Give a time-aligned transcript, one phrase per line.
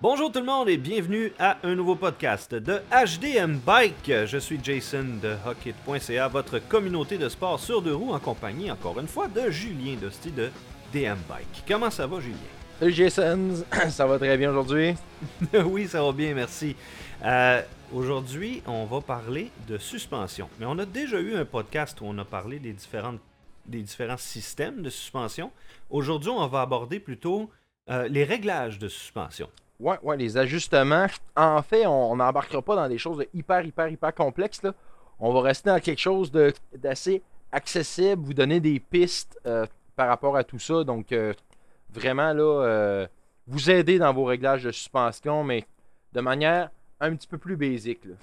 [0.00, 4.12] Bonjour tout le monde et bienvenue à un nouveau podcast de HDM Bike.
[4.26, 9.00] Je suis Jason de Hockey.ca, votre communauté de sport sur deux roues en compagnie, encore
[9.00, 10.50] une fois, de Julien Dosti de
[10.92, 11.64] DM Bike.
[11.66, 12.36] Comment ça va, Julien?
[12.78, 13.54] Salut Jason,
[13.90, 14.94] ça va très bien aujourd'hui?
[15.64, 16.76] oui, ça va bien, merci.
[17.24, 17.60] Euh,
[17.92, 20.48] aujourd'hui, on va parler de suspension.
[20.60, 23.18] Mais on a déjà eu un podcast où on a parlé des, différentes,
[23.66, 25.50] des différents systèmes de suspension.
[25.90, 27.50] Aujourd'hui, on va aborder plutôt
[27.90, 29.48] euh, les réglages de suspension.
[29.80, 31.06] Ouais, ouais, les ajustements.
[31.36, 34.62] En fait, on n'embarquera pas dans des choses de hyper, hyper, hyper complexes.
[34.62, 34.74] Là.
[35.20, 36.32] On va rester dans quelque chose
[36.74, 40.82] d'assez accessible, vous donner des pistes euh, par rapport à tout ça.
[40.84, 41.32] Donc, euh,
[41.90, 43.06] vraiment, là, euh,
[43.46, 45.64] vous aider dans vos réglages de suspension, mais
[46.12, 48.04] de manière un petit peu plus basique.
[48.04, 48.14] là.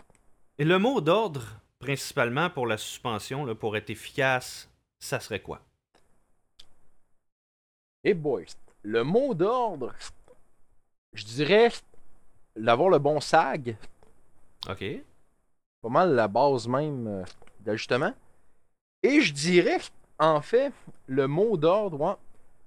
[0.58, 1.44] Et le mot d'ordre,
[1.80, 5.62] principalement pour la suspension, là, pour être efficace, ça serait quoi?
[8.04, 8.44] Et boys,
[8.84, 9.94] le mot d'ordre,
[11.16, 11.70] je dirais
[12.56, 13.76] d'avoir le bon sag.
[14.70, 14.84] OK.
[15.82, 17.24] pas mal la base même euh,
[17.62, 18.14] d'ajustement.
[19.04, 19.80] Et je dirais,
[20.20, 20.72] en fait,
[21.08, 22.16] le mot d'ordre, ouais,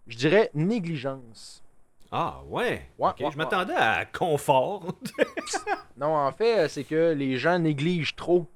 [0.06, 1.62] je dirais négligence.
[2.10, 2.88] Ah, ouais.
[2.98, 4.84] Ouais, Ok, ouais, Je m'attendais à confort.
[5.96, 8.46] Non, en fait, c'est que les gens négligent trop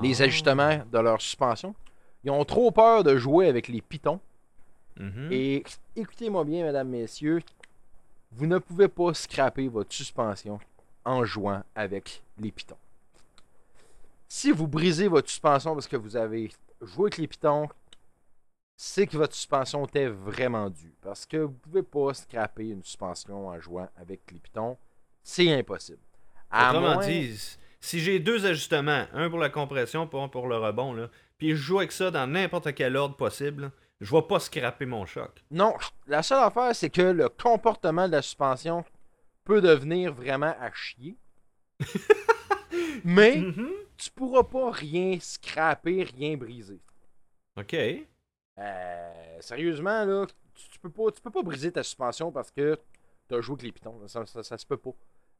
[0.00, 0.24] les Ah.
[0.24, 1.74] ajustements de leur suspension.
[2.24, 4.18] Ils ont trop peur de jouer avec les pitons.
[4.98, 5.28] Mhm.
[5.30, 5.62] Et
[5.94, 7.40] écoutez-moi bien, mesdames, messieurs,
[8.32, 10.58] vous ne pouvez pas scraper votre suspension
[11.04, 12.76] en jouant avec les pitons.
[14.28, 17.68] Si vous brisez votre suspension parce que vous avez joué avec les pitons,
[18.76, 20.94] c'est que votre suspension était vraiment due.
[21.02, 24.76] Parce que vous ne pouvez pas scraper une suspension en jouant avec les pitons.
[25.22, 25.98] C'est impossible.
[26.50, 27.38] À Autrement moins- dit,
[27.80, 31.08] si j'ai deux ajustements, un pour la compression, pas un pour le rebond, là,
[31.38, 33.70] puis je joue avec ça dans n'importe quel ordre possible,
[34.02, 35.42] je vais pas scraper mon choc.
[35.50, 35.74] Non,
[36.06, 38.84] la seule affaire, c'est que le comportement de la suspension
[39.44, 41.16] peut devenir vraiment à chier.
[43.04, 43.70] Mais Mhm.
[43.96, 46.80] tu pourras pas rien scraper, rien briser.
[47.56, 47.74] OK.
[48.58, 52.78] Euh, sérieusement, là, tu, tu peux pas, tu peux pas briser ta suspension parce que
[53.28, 54.08] tu as joué avec les pitons.
[54.08, 54.90] Ça, ça, ça se peut pas.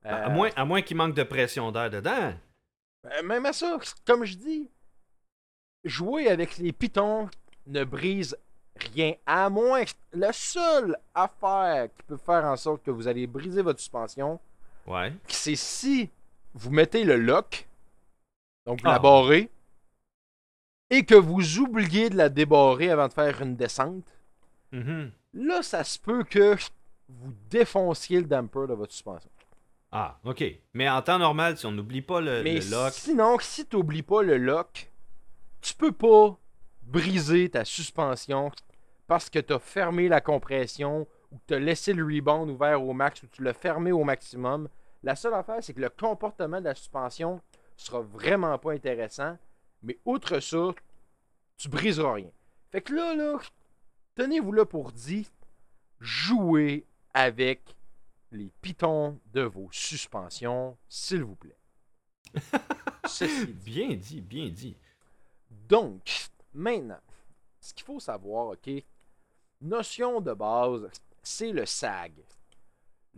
[0.04, 2.34] À moins, à moins qu'il manque de pression d'air dedans.
[3.06, 4.70] euh, même à ça, comme je dis,
[5.84, 7.28] jouer avec les pitons
[7.66, 8.36] ne brise
[8.76, 9.14] rien.
[9.26, 13.62] À moins que la seule affaire qui peut faire en sorte que vous allez briser
[13.62, 14.40] votre suspension,
[14.86, 15.12] Ouais.
[15.28, 16.10] c'est si
[16.54, 17.66] vous mettez le lock,
[18.66, 18.92] donc vous Ah.
[18.92, 19.50] la barrez,
[20.90, 24.04] et que vous oubliez de la débarrer avant de faire une descente.
[24.72, 25.10] Mhm.
[25.34, 26.56] Là, ça se peut que
[27.08, 29.30] vous défonciez le damper de votre suspension.
[29.90, 30.42] Ah, OK.
[30.74, 32.92] Mais en temps normal, si on n'oublie pas le, Mais le lock.
[32.92, 34.90] sinon, si tu n'oublies pas le lock,
[35.60, 36.36] tu peux pas
[36.82, 38.50] briser ta suspension
[39.06, 42.82] parce que tu as fermé la compression ou que tu as laissé le rebound ouvert
[42.82, 44.68] au max ou tu l'as fermé au maximum.
[45.02, 47.40] La seule affaire, c'est que le comportement de la suspension
[47.76, 49.36] sera vraiment pas intéressant.
[49.82, 50.70] Mais outre ça,
[51.56, 52.30] tu briseras rien.
[52.70, 53.38] Fait que là, là,
[54.14, 55.26] tenez-vous là pour dire,
[56.00, 57.74] jouez avec
[58.30, 61.58] les pitons de vos suspensions, s'il vous plaît.
[63.06, 63.52] Ceci dit.
[63.52, 64.76] Bien dit, bien dit.
[65.68, 67.00] Donc, maintenant,
[67.60, 68.70] ce qu'il faut savoir, OK,
[69.60, 70.90] notion de base,
[71.22, 72.12] c'est le SAG.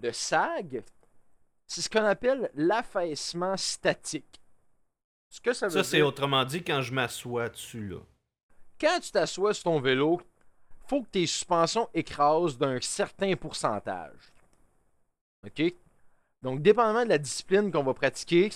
[0.00, 0.84] Le SAG,
[1.67, 4.41] c'est ce qu'on appelle l'affaissement statique.
[5.31, 8.00] Ce que ça veut Ça, c'est autrement dit quand je m'assois dessus, là.
[8.81, 10.21] quand tu t'assois sur ton vélo,
[10.87, 14.33] faut que tes suspensions écrasent d'un certain pourcentage.
[15.47, 15.75] OK?
[16.43, 18.51] Donc, dépendamment de la discipline qu'on va pratiquer,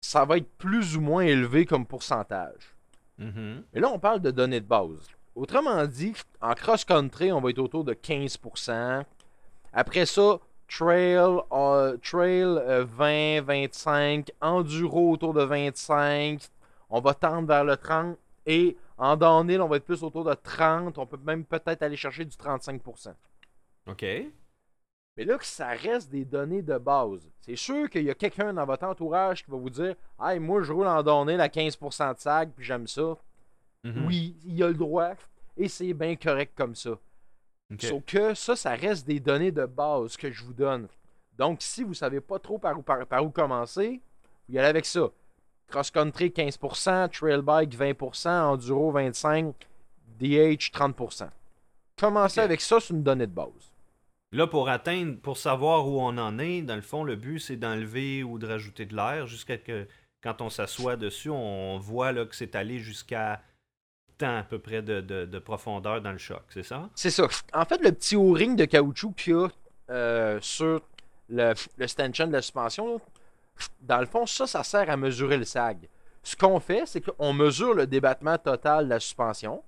[0.00, 2.73] ça va être plus ou moins élevé comme pourcentage.
[3.18, 3.64] Mhm.
[3.74, 5.08] Et là, on parle de données de base.
[5.34, 9.04] Autrement dit, en cross-country, on va être autour de 15%.
[9.72, 10.38] Après ça,
[10.68, 11.16] trail,
[11.52, 16.40] euh, trail euh, 20, 25, enduro autour de 25.
[16.90, 18.16] On va tendre vers le 30.
[18.46, 20.98] Et en downhill, on va être plus autour de 30.
[20.98, 23.14] On peut même peut-être aller chercher du 35%.
[23.88, 24.04] OK.
[25.16, 27.30] Mais là, que ça reste des données de base.
[27.40, 30.62] C'est sûr qu'il y a quelqu'un dans votre entourage qui va vous dire Hey, moi,
[30.62, 33.16] je roule en downhill à 15% de sag, puis j'aime ça.
[33.84, 34.06] Mhm.
[34.06, 35.12] Oui, il a le droit
[35.56, 36.98] et c'est bien correct comme ça.
[37.80, 40.88] Sauf que ça, ça reste des données de base que je vous donne.
[41.36, 44.00] Donc, si vous savez pas trop par où, par, par où commencer,
[44.48, 45.08] vous y allez avec ça.
[45.68, 49.54] Cross-country 15%, trail bike 20%, enduro 25%,
[50.20, 51.28] DH 30%.
[51.98, 53.72] Commencez avec ça, c'est une donnée de base.
[54.34, 57.56] Là, pour atteindre, pour savoir où on en est, dans le fond, le but, c'est
[57.56, 59.86] d'enlever ou de rajouter de l'air jusqu'à que,
[60.24, 63.40] quand on s'assoit dessus, on voit là, que c'est allé jusqu'à
[64.18, 66.90] temps à peu près de, de- de profondeur dans le choc, c'est ça?
[66.96, 67.28] C'est ça.
[67.52, 69.48] En fait, le petit O-ring de caoutchouc qu'il y a
[69.90, 70.82] euh, sur
[71.28, 73.00] le, le de la suspension,
[73.82, 75.88] dans le fond, ça, ça sert à mesurer le sag.
[76.24, 79.62] Ce qu'on fait, c'est qu'on mesure le débattement total de la suspension.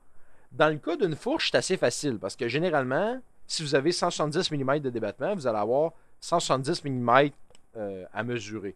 [0.51, 4.51] Dans le cas d'une fourche, c'est assez facile parce que généralement, si vous avez 170
[4.51, 7.31] mm de débattement, vous allez avoir 170 mm
[7.77, 8.75] euh, à mesurer.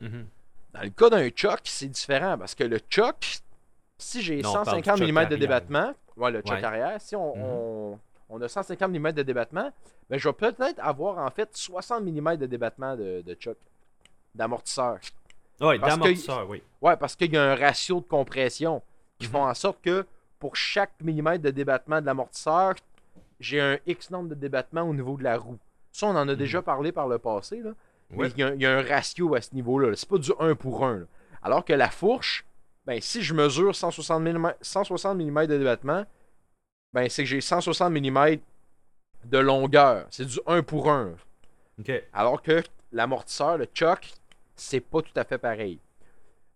[0.00, 0.26] Mhm.
[0.74, 3.38] Dans le cas d'un choc, c'est différent parce que le choc,
[3.98, 6.64] si j'ai Non, on parle 150 du choc mm de débattement, ouais, le choc Ouais.
[6.64, 7.42] arrière, si on, Mhm.
[7.42, 7.98] on-
[8.30, 9.70] on a 150 mm de débattement,
[10.10, 13.56] ben, je vais peut-être avoir en fait 60 mm de débattement de, de choc,
[14.34, 14.98] d'amortisseur.
[15.60, 16.62] Que- d'amortisseur, oui.
[16.80, 18.82] Ouais, parce qu'il y a un ratio de compression
[19.18, 19.32] qui Mhm.
[19.32, 20.04] font en sorte que
[20.40, 22.74] pour chaque millimètre de débattement de l'amortisseur,
[23.42, 25.58] j'ai un X nombre de débattements au niveau de la roue.
[25.90, 27.70] Ça, on en a déjà parlé par le passé, là.
[28.10, 28.28] Ouais.
[28.28, 29.90] Mais il y, a, il y a un ratio à ce niveau-là.
[29.90, 29.96] là.
[29.96, 30.98] C'est pas du 1 pour 1.
[31.00, 31.04] là.
[31.42, 32.44] Alors que la fourche,
[32.86, 36.04] ben, si je mesure 160 mm, 160 mm de débattement,
[36.92, 38.36] ben, c'est que j'ai 160 mm
[39.24, 40.06] de longueur.
[40.10, 41.14] C'est du 1 pour 1.
[41.80, 41.90] Ok.
[42.12, 42.62] Alors que
[42.92, 44.12] l'amortisseur, le choc,
[44.56, 45.78] c'est pas tout à fait pareil.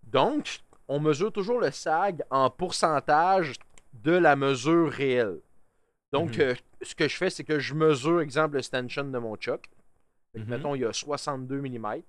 [0.04, 3.54] Donc, on mesure toujours le sag en pourcentage
[3.94, 5.40] de la mesure réelle.
[6.12, 6.40] Donc, Mhm.
[6.42, 6.54] euh,
[6.86, 9.68] ce que je fais, c'est que je mesure, exemple, le stanchion de mon choc.
[10.34, 10.44] Mhm.
[10.46, 12.02] Mettons, il y a 62 mm.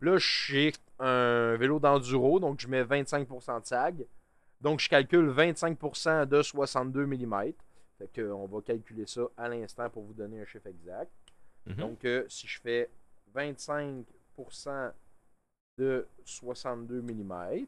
[0.00, 4.06] Là, j'ai un vélo d'enduro, donc je mets 25% de sag.
[4.60, 7.52] Donc, je calcule 25% de 62 mm.
[7.98, 11.10] Fait que, on va calculer ça à l'instant pour vous donner un chiffre exact.
[11.66, 11.76] Mhm.
[11.76, 12.90] Donc, euh, si je fais
[13.34, 14.92] 25%
[15.78, 17.66] de 62 mm,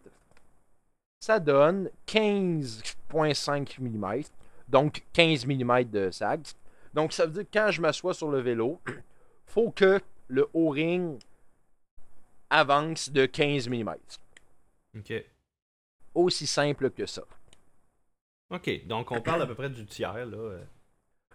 [1.20, 4.23] ça donne 15,5 mm.
[4.71, 6.43] Donc, 15 mm de sag.
[6.95, 8.81] Donc, ça veut dire que quand je m'assois sur le vélo,
[9.47, 11.19] faut que le O-ring
[12.49, 13.95] avance de 15 mm.
[14.97, 15.25] Ok.
[16.15, 17.23] Aussi simple que ça.
[18.51, 18.87] Ok.
[18.87, 20.59] Donc, on parle à peu près du tiers, là.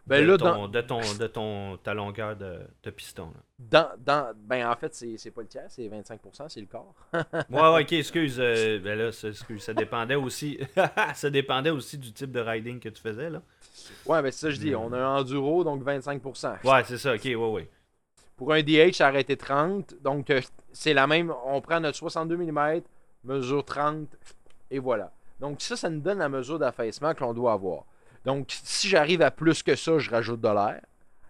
[0.07, 3.31] Ben de, là, ton, dans, de, ton, de ton, ta longueur de, de piston.
[3.33, 3.41] là.
[3.57, 6.93] dans, dans- ben en fait, c'est pas le tiers, c'est 25%, c'est le quart.
[7.49, 8.35] Ouais, ouais, ok, excuse.
[8.39, 10.59] euh, ben là, ça, excuse, ça dépendait aussi.
[11.15, 13.41] ça dépendait aussi du type de riding que tu faisais, là.
[14.05, 14.75] Ouais, ben c'est ça que je dis.
[14.75, 16.63] On a un enduro, donc 25%.
[16.63, 17.69] Ouais, c'est ça, ok, ouais, ouais.
[18.37, 19.95] Pour un DH, ça aurait été 30.
[20.03, 20.41] Donc, euh,
[20.71, 21.33] c'est la même.
[21.45, 22.81] On prend notre 62 mm,
[23.23, 24.07] mesure 30,
[24.69, 25.11] et voilà.
[25.39, 27.85] Donc, ça, ça nous donne la mesure d'affaissement qu'on doit avoir.
[28.25, 30.81] Donc, si j'arrive à plus que ça, je rajoute de l'air.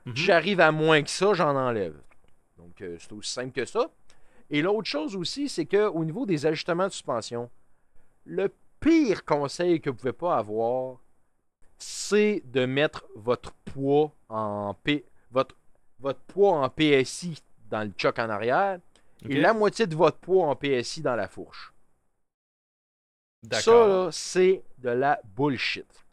[0.06, 0.16] Mhm.
[0.16, 1.96] Si j'arrive à moins que ça, j'en enlève.
[2.58, 3.90] Donc, euh, c'est aussi simple que ça.
[4.50, 7.50] Et l'autre chose aussi, c'est qu'au niveau des ajustements de suspension,
[8.26, 11.00] le pire conseil que vous ne pouvez pas avoir,
[11.78, 15.56] c'est de mettre votre poids en P, votre,
[16.00, 18.80] votre poids en PSI dans le choc en arrière
[19.28, 21.74] et la moitié de votre poids en PSI dans la fourche.
[23.52, 26.05] Ça, c'est de la bullshit.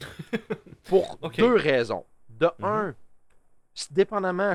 [0.84, 2.04] Pour deux raisons.
[2.28, 2.64] De Mhm.
[2.66, 2.94] un,
[3.90, 4.54] dépendamment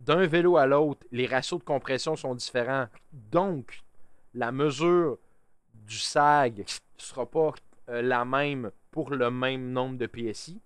[0.00, 2.86] d'un vélo à l'autre, les ratios de compression sont différents.
[3.12, 3.82] Donc,
[4.34, 5.18] la mesure
[5.74, 6.64] du sag ne
[6.98, 7.52] sera pas
[7.88, 10.60] euh, la même pour le même nombre de PSI.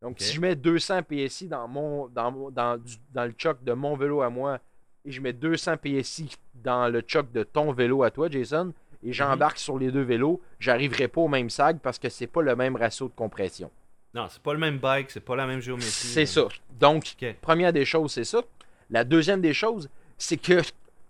[0.00, 3.62] Donc, si je mets 200 PSI dans, mon, dans, mon- dans, du- dans le choc
[3.62, 4.58] de mon vélo à moi
[5.04, 9.12] et je mets 200 PSI dans le choc de ton vélo à toi, Jason, et
[9.12, 12.54] j'embarque sur les deux vélos, j'arriverai pas au même sag parce que c'est pas le
[12.56, 13.70] même ratio de compression.
[14.12, 15.90] Non, c'est pas le même bike, c'est pas la même géométrie.
[15.90, 16.26] C'est là.
[16.26, 16.48] ça.
[16.78, 18.42] Donc, première des choses, c'est ça.
[18.90, 19.88] La deuxième des choses,
[20.18, 20.60] c'est que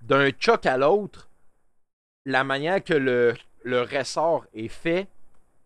[0.02, 1.28] d'un choc à l'autre,
[2.26, 5.08] la manière que le, le ressort est fait,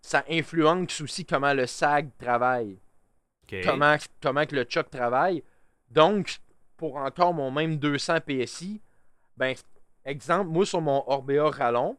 [0.01, 2.79] ça influence aussi comment le sag travaille,
[3.65, 5.43] comment que le choc travaille.
[5.91, 6.39] Donc,
[6.77, 8.81] pour encore mon même 200 PSI,
[9.37, 9.55] ben,
[10.05, 11.97] exemple, moi sur mon Orbea Rallon,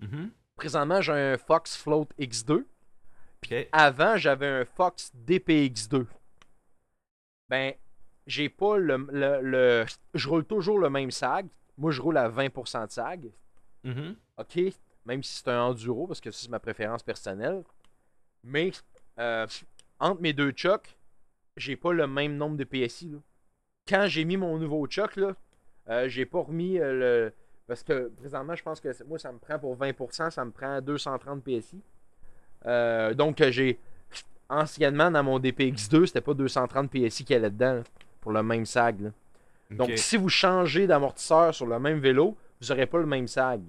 [0.00, 0.30] Mhm.
[0.56, 2.64] présentement j'ai un Fox Float X2.
[3.44, 3.68] Ok.
[3.72, 6.06] Avant, j'avais un Fox DPX2.
[7.48, 7.72] Ben,
[8.26, 11.46] j'ai pas le, le, le- Je roule toujours le même sag.
[11.76, 13.30] Moi, je roule à 20% de sag.
[13.84, 14.16] Mhm.
[14.38, 14.58] OK?
[15.06, 17.62] Même si c'est un enduro, parce que ça, c'est ma préférence personnelle.
[18.44, 18.72] Mais,
[19.18, 19.46] euh,
[20.00, 20.96] entre mes deux chocs,
[21.56, 23.08] j'ai pas le même nombre de PSI.
[23.10, 23.18] là.
[23.88, 25.34] Quand j'ai mis mon nouveau choc, là,
[25.88, 27.32] euh, j'ai pas remis euh, le.
[27.68, 30.80] Parce que présentement, je pense que moi, ça me prend pour 20%, ça me prend
[30.80, 31.80] 230 PSI.
[32.66, 33.78] Euh, donc, j'ai.
[34.50, 37.82] Anciennement, dans mon DPX2, c'était pas 230 PSI qu'il y allait dedans, là,
[38.22, 38.98] pour le même sag.
[39.02, 39.10] là.
[39.70, 43.60] Donc, si vous changez d'amortisseur sur le même vélo, vous n'aurez pas le même sag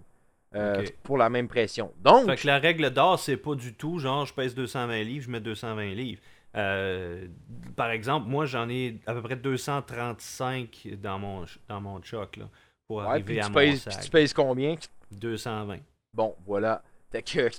[0.56, 1.92] euh, pour la même pression.
[2.02, 5.26] Donc, Fait que la règle d'or, c'est pas du tout genre je pèse 220 livres,
[5.26, 6.22] je mets 220 livres.
[6.56, 7.28] Euh,
[7.76, 12.46] par exemple, moi j'en ai à peu près 235 dans mon, dans mon choc là,
[12.90, 14.04] pour ouais, arriver puis à tu, mon pèses, puis sac.
[14.04, 14.76] tu pèses combien?
[15.12, 15.78] 220.
[16.14, 16.82] Bon, voilà.
[17.12, 17.50] Fait que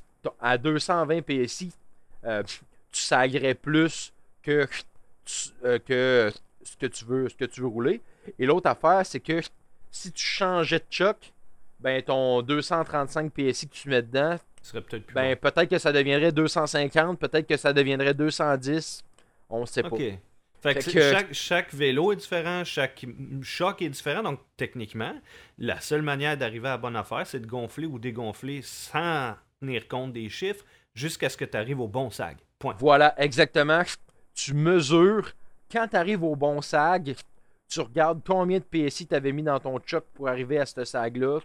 [0.41, 1.73] à 220 PSI,
[2.25, 4.69] euh, tu sagrais plus que,
[5.25, 6.33] tu- euh, que
[6.65, 8.01] ce que tu veux, ce que tu veux rouler.
[8.39, 9.41] Et l'autre affaire, c'est que
[9.91, 11.33] si tu changeais de choc,
[11.79, 14.37] ben ton 235 PSI que tu mets dedans,
[14.73, 19.05] peut-être plus ben peut-être que ça deviendrait 250, peut-être que ça deviendrait 210.
[19.49, 19.91] On sait bon.
[19.91, 19.97] pas.
[20.63, 23.05] Fait que, que- Chaque, chaque vélo est différent, chaque
[23.43, 24.23] choc est différent.
[24.23, 25.15] Donc, techniquement,
[25.59, 29.89] la seule manière d'arriver à la bonne affaire, c'est de gonfler ou dégonfler sans tenir
[29.89, 30.65] compte des chiffres
[30.95, 32.37] jusqu'à ce que tu arrives au bon sag.
[32.59, 32.77] Point.
[32.79, 33.83] Voilà, exactement.
[34.35, 35.31] Tu mesures.
[35.73, 37.15] Quand tu arrives au bon sag,
[37.69, 40.85] tu regardes combien de PSI tu avais mis dans ton choc pour arriver à ce
[40.85, 41.39] sag-là.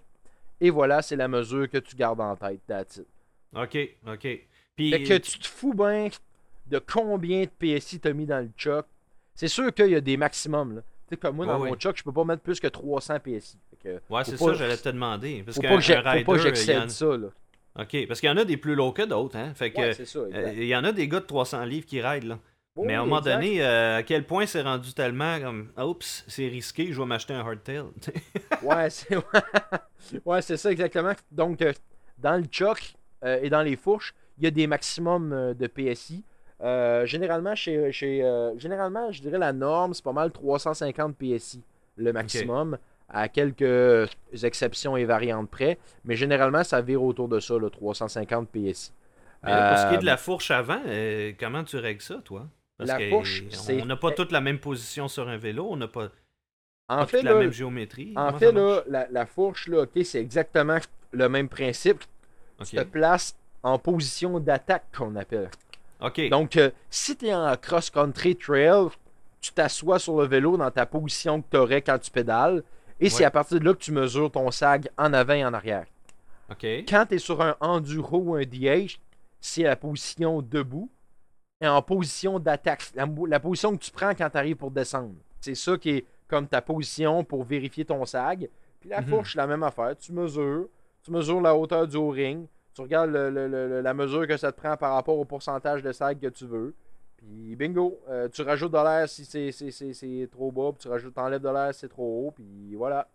[0.59, 2.61] Et voilà, c'est la mesure que tu gardes en tête.
[2.67, 3.07] That's it.
[3.55, 4.27] Ok, ok.
[4.75, 6.09] Puis, Fait que tu te fous bien
[6.67, 8.85] de combien de PSI tu as mis dans le choc.
[9.35, 10.75] C'est sûr qu'il y a des maximums.
[10.77, 10.81] Là.
[10.81, 13.19] Tu sais, comme moi, dans Ouais, mon choc, je peux pas mettre plus que 300
[13.19, 13.59] PSI.
[13.83, 15.43] Que, ouais, c'est ça, j'allais te demander.
[15.45, 17.05] Parce faut pas que faut pas que en- ça.
[17.17, 17.27] Là.
[17.77, 19.37] Ok, parce qu'il y en a des plus low que d'autres.
[19.37, 19.53] Hein?
[19.53, 20.19] Fait que, Ouais, c'est ça.
[20.19, 22.23] euh, il y en a des gars de 300 livres qui raident.
[22.29, 22.39] Là.
[22.77, 23.35] Mais à un moment exact.
[23.35, 27.33] donné, euh, à quel point c'est rendu tellement comme Oups, c'est risqué, je vais m'acheter
[27.33, 27.83] un hardtail.
[28.63, 29.15] Ouais, c'est
[30.25, 31.13] ouais, c'est ça exactement.
[31.31, 31.71] Donc, euh,
[32.17, 36.23] dans le choc euh, et dans les fourches, il y a des maximums de PSI.
[36.61, 41.61] Euh, généralement, chez, chez, euh, généralement, je dirais la norme, c'est pas mal 350 PSI,
[41.97, 42.77] le maximum,
[43.09, 44.09] à quelques
[44.43, 45.77] exceptions et variantes près.
[46.05, 48.91] Mais généralement, ça vire autour de ça, là, 350 PSI.
[49.43, 52.15] Mais pour ce qui est de Euh, la fourche avant, euh, comment tu règles ça,
[52.23, 52.47] toi?
[52.77, 55.87] Parce La fourche, on- n'a pas toute la même position sur un vélo, on n'a
[55.87, 56.09] pas,
[56.89, 58.13] En pas fait, toute la même géométrie.
[58.15, 60.77] en Comment fait là, la, la fourche, là, ok, c'est exactement
[61.11, 62.03] le même principe.
[62.59, 62.67] Ok.
[62.67, 65.49] Tu te places en position d'attaque, qu'on appelle.
[66.29, 68.87] Donc, euh, si tu es en cross-country trail,
[69.41, 72.63] tu t'assois sur le vélo dans ta position que tu aurais quand tu pédales.
[72.99, 75.53] Et c'est à partir de là que tu mesures ton sag en avant et en
[75.53, 75.85] arrière.
[76.49, 76.63] ok.
[76.87, 78.99] Quand tu es sur un enduro ou un DH,
[79.41, 80.89] c'est la position debout.
[81.61, 85.13] Et en position d'attaque, la, la position que tu prends quand tu arrives pour descendre.
[85.41, 88.49] C'est ça qui est comme ta position pour vérifier ton sag.
[88.79, 89.07] Puis la Mhm.
[89.07, 89.95] fourche, la même affaire.
[89.97, 90.67] Tu mesures.
[91.03, 92.45] Tu mesures la hauteur du O-ring.
[92.75, 95.81] Tu regardes le- le- le- la mesure que ça te prend par rapport au pourcentage
[95.81, 96.75] de sag que tu veux.
[97.17, 100.79] Puis bingo, euh, tu rajoutes de l'air si c'est- c'est c'est- c'est trop bas, puis
[100.81, 103.07] tu rajoutes, t'enlèves de l'air si c'est trop haut, puis voilà.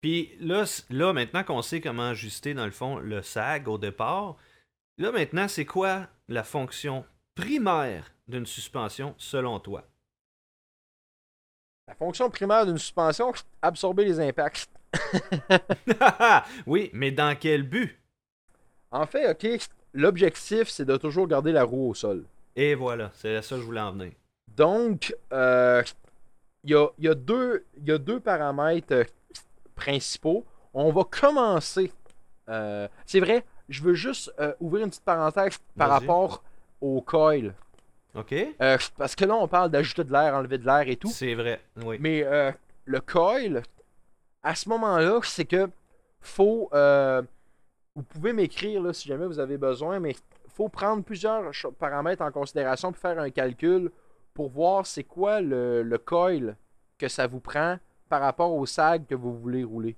[0.00, 4.36] Puis là, là, maintenant qu'on sait comment ajuster, dans le fond, le sag au départ,
[4.98, 9.84] là, maintenant, c'est quoi la fonction primaire d'une suspension selon toi?
[11.88, 13.32] La fonction primaire d'une suspension,
[13.62, 14.68] absorber les impacts.
[16.66, 17.97] Oui, mais dans quel but?
[18.90, 19.60] En fait, ok,
[19.94, 22.24] l'objectif, c'est de toujours garder la roue au sol.
[22.56, 24.12] Et voilà, c'est à ça que je voulais en venir.
[24.56, 25.82] Donc, euh,
[26.64, 29.04] il y, a, il y a deux, il y a deux paramètres euh,
[29.74, 30.44] principaux.
[30.74, 31.92] On va commencer.
[32.48, 36.42] euh, c'est vrai, je veux juste euh, ouvrir une petite parenthèse par rapport
[36.80, 37.54] au coil.
[38.14, 41.10] OK Euh, parce que là, on parle d'ajouter de l'air, enlever de l'air et tout.
[41.10, 41.98] C'est vrai, oui.
[42.00, 42.50] Mais euh,
[42.86, 43.62] le coil,
[44.42, 45.68] à ce moment-là, c'est que
[46.20, 46.70] faut.
[47.98, 50.14] Vous pouvez m'écrire là, si jamais vous avez besoin, mais
[50.54, 53.90] faut prendre plusieurs paramètres en considération pour faire un calcul
[54.34, 56.56] pour voir c'est quoi le, le coil
[56.96, 57.78] que ça vous prend
[58.08, 59.96] par rapport au sag que vous voulez rouler.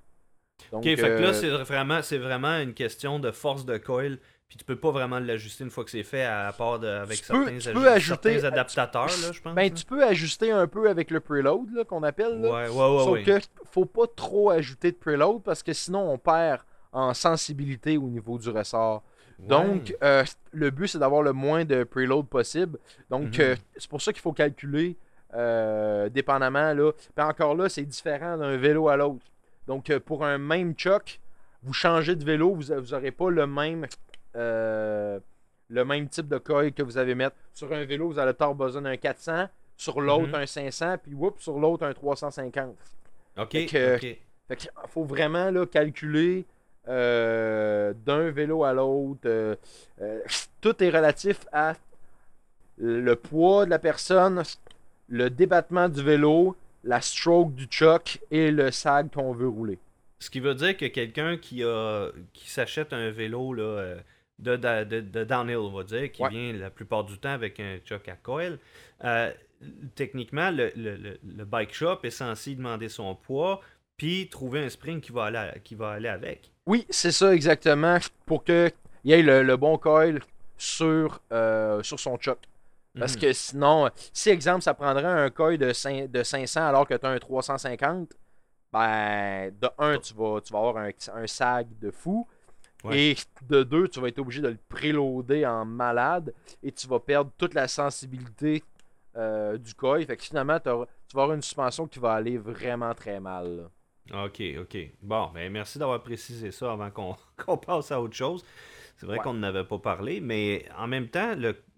[0.72, 3.78] Donc, OK, fait que là, euh, c'est vraiment, c'est vraiment une question de force de
[3.78, 4.18] coil.
[4.48, 7.22] Puis tu peux pas vraiment l'ajuster une fois que c'est fait, à part de, avec
[7.22, 9.54] Tu peux- certains, tu ajouter- adaptateurs, là, je pense.
[9.54, 9.70] ben, là.
[9.70, 12.40] tu peux ajuster un peu avec le preload qu'on appelle.
[12.40, 12.50] là.
[12.50, 13.04] Ouais, ouais, ouais.
[13.04, 13.22] Sauf ouais.
[13.22, 13.38] que
[13.70, 18.38] faut pas trop ajouter de preload parce que sinon on perd en sensibilité au niveau
[18.38, 19.02] du ressort.
[19.38, 22.78] Donc, euh, le but, c'est d'avoir le moins de preload possible.
[23.08, 23.40] Donc, Mhm.
[23.44, 24.96] euh, c'est pour ça qu'il faut calculer
[25.32, 26.72] euh, dépendamment.
[26.74, 26.92] Là.
[26.92, 29.24] Puis encore là, c'est différent d'un vélo à l'autre.
[29.66, 31.20] Donc, pour un même choc,
[31.62, 33.86] vous changez de vélo, vous n'aurez pas le même,
[34.34, 37.36] le même type de coil que vous avez mettre.
[37.52, 40.34] Sur un vélo, vous allez avoir besoin d'un 400, sur l'autre, Mhm.
[40.34, 42.76] un 500, puis whoop, sur l'autre, un 350.
[43.38, 44.54] OK, fait que-.
[44.56, 46.44] Fait faut vraiment là, calculer
[46.90, 49.20] euh, d'un vélo à l'autre.
[49.26, 49.54] euh,
[50.02, 50.20] euh,
[50.60, 51.74] tout est relatif à
[52.78, 54.42] le poids de la personne,
[55.08, 59.78] le débattement du vélo, la stroke du choc et le sag qu'on veut rouler.
[60.18, 63.94] Ce qui veut dire que quelqu'un qui a qui s'achète un vélo là,
[64.38, 66.30] de, de, downhill, on va dire, qui Ouais.
[66.30, 68.58] vient la plupart du temps avec un choc à coil,
[69.04, 69.30] euh,
[69.94, 73.60] techniquement, le- le bike shop est censé demander son poids,
[74.00, 76.50] puis trouver un spring qui va aller, qui va aller avec.
[76.66, 78.72] Oui, c'est ça exactement pour qu'il
[79.04, 80.20] y ait le, le bon coil
[80.56, 82.38] sur, euh, sur son choc.
[82.98, 83.20] Parce Mhm.
[83.20, 87.04] que sinon, si exemple, ça prendrait un coil de, cin- de 500 alors que tu
[87.04, 88.14] as un 350,
[88.72, 92.26] ben, de un, tu vas, tu vas avoir un, un sag de fou.
[92.82, 92.98] Ouais.
[93.10, 93.16] Et
[93.50, 97.30] de deux, tu vas être obligé de le préloader en malade et tu vas perdre
[97.36, 98.64] toute la sensibilité
[99.16, 100.06] euh, du coil.
[100.06, 103.68] Fait que finalement, tu vas avoir une suspension qui va aller vraiment très mal.
[104.12, 104.76] Ok, ok.
[105.02, 108.44] Bon, ben merci d'avoir précisé ça avant qu'on passe à autre chose.
[108.96, 111.34] C'est vrai qu'on n'avait pas parlé, mais en même temps,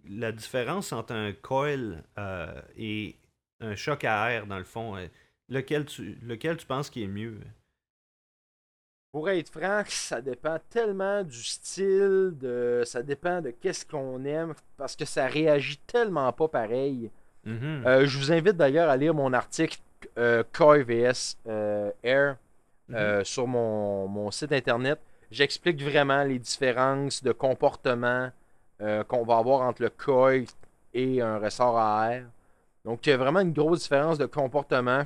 [0.08, 3.16] la différence entre un coil euh, et
[3.60, 5.06] un choc à air, dans le fond, euh,
[5.48, 7.38] lequel tu, lequel tu penses qui est mieux?
[9.12, 14.54] Pour être franc, ça dépend tellement du style, de, ça dépend de qu'est-ce qu'on aime,
[14.76, 17.10] parce que ça réagit tellement pas pareil.
[17.46, 17.86] Mm-hmm.
[17.86, 19.78] Euh, je vous invite d'ailleurs à lire mon article
[20.18, 22.36] euh, VS euh, Air
[22.92, 23.24] euh, mm-hmm.
[23.24, 24.98] sur mon, site internet.
[25.30, 28.30] J'explique vraiment les différences de comportement
[29.06, 30.44] qu'on va avoir entre le Koi
[30.92, 32.24] et un ressort à air.
[32.84, 35.04] Donc, il y a vraiment une grosse différence de comportement.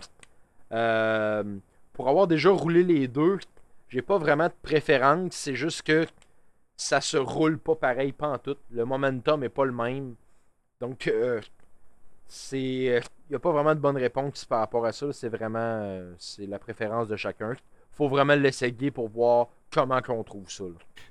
[0.70, 3.38] pour avoir déjà roulé les deux,
[3.90, 6.06] j'ai pas vraiment de préférence, c'est juste que
[6.76, 8.56] ça se roule pas pareil, pas en tout.
[8.70, 10.14] Le momentum est pas le même.
[10.80, 11.40] Donc, euh,
[12.26, 13.00] c'est.
[13.28, 15.12] Il euh, n'y a pas vraiment de bonne réponse par rapport à ça.
[15.12, 15.59] C'est vraiment.
[15.59, 17.54] Euh, c'est la préférence de chacun.
[17.92, 20.64] faut vraiment l'essayer pour voir comment qu'on trouve ça.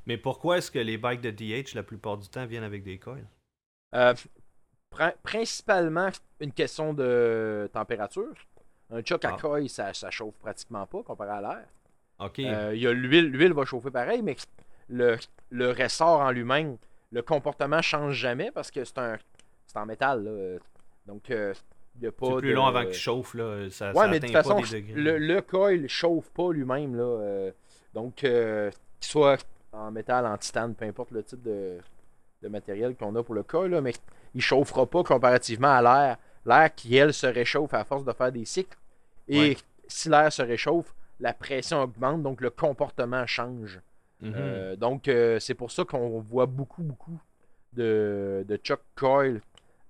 [0.06, 3.00] Mais pourquoi est-ce que les bikes de DH, la plupart du temps, viennent avec des
[3.00, 3.28] coils?
[5.24, 8.34] Principalement, une question de température.
[8.92, 9.38] Un choc à ah.
[9.40, 11.66] coil, ça, ça chauffe pratiquement pas comparé à l'air.
[12.20, 12.40] OK.
[12.40, 14.36] Euh, il y a l'huile, l'huile va chauffer pareil, mais
[14.90, 15.18] le,
[15.50, 16.78] le ressort en lui-même,
[17.12, 19.18] le comportement change jamais parce que c'est un
[19.68, 20.60] c'est en métal.
[21.06, 21.54] Donc, euh.
[22.02, 23.34] C'est plus long avant qu'il chauffe.
[23.34, 23.70] Là.
[23.70, 24.62] Ça, ouais, mais de toute façon,
[24.94, 26.96] le, le coil chauffe pas lui-même.
[26.96, 27.04] Là.
[27.04, 27.52] Euh,
[27.94, 31.78] donc, qu'il soit en métal, en titane, peu importe le type de,
[32.42, 33.94] de matériel qu'on a pour le coil, là, mais
[34.34, 36.18] il chauffera pas comparativement à l'air.
[36.46, 38.78] L'air qui, elle, se réchauffe à force de faire des cycles.
[39.28, 43.80] Et si l'air se réchauffe, la pression augmente, donc le comportement change.
[44.22, 44.34] Mhm.
[44.36, 47.20] Euh, donc, euh, c'est pour ça qu'on voit beaucoup, beaucoup
[47.74, 49.42] de, de Chuck Coil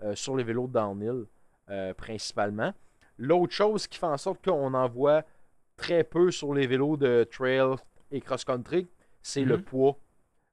[0.03, 1.25] euh, sur les vélos de downhill,
[1.97, 2.73] principalement.
[3.17, 5.23] L'autre chose qui fait en sorte qu'on en voit
[5.77, 7.75] très peu sur les vélos de trail
[8.11, 8.87] et cross-country,
[9.21, 9.63] c'est le mhm.
[9.63, 9.97] poids.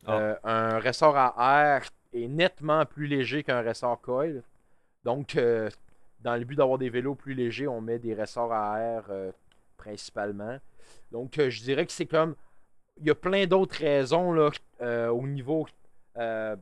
[0.05, 0.39] Ah.
[0.43, 1.35] un ressort à
[1.65, 1.83] air
[2.13, 4.43] est nettement plus léger qu'un ressort coil.
[5.05, 5.39] Donc,
[6.21, 9.05] dans le but d'avoir des vélos plus légers, on met des ressorts à air
[9.77, 10.59] principalement.
[11.11, 12.35] Donc, euh, je dirais que c'est comme.
[12.99, 14.51] Il y a plein d'autres raisons là,
[14.83, 15.67] euh, au niveau
[16.19, 16.57] euh,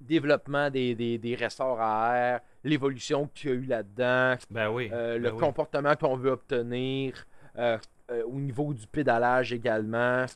[0.00, 5.18] développement des, des, ressorts à air, l'évolution qu'il y a eu là-dedans, ben oui, le
[5.18, 10.26] ben comportement qu'on veut obtenir, au niveau du pédalage également.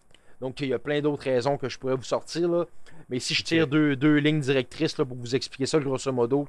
[0.40, 2.48] Donc, il y a plein d'autres raisons que je pourrais vous sortir.
[2.48, 2.64] Là.
[3.08, 6.46] Mais si je tire deux, deux, lignes directrices là, pour vous expliquer ça, grosso modo,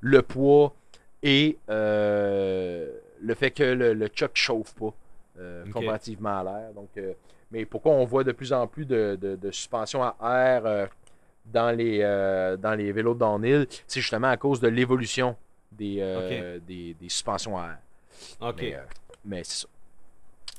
[0.00, 0.74] le poids
[1.22, 4.94] et le fait que le, le choc chauffe pas.
[5.38, 6.72] Euh, comparativement à l'air.
[6.74, 7.14] Donc, euh,
[7.50, 10.86] mais pourquoi on voit de plus en plus de, de, suspension à air euh,
[11.46, 11.98] dans, les,
[12.60, 15.36] dans les vélos de downhill, c'est justement à cause de l'évolution
[15.70, 17.78] des, des, suspensions à air.
[18.40, 18.64] OK.
[19.24, 19.68] Mais, c'est ça.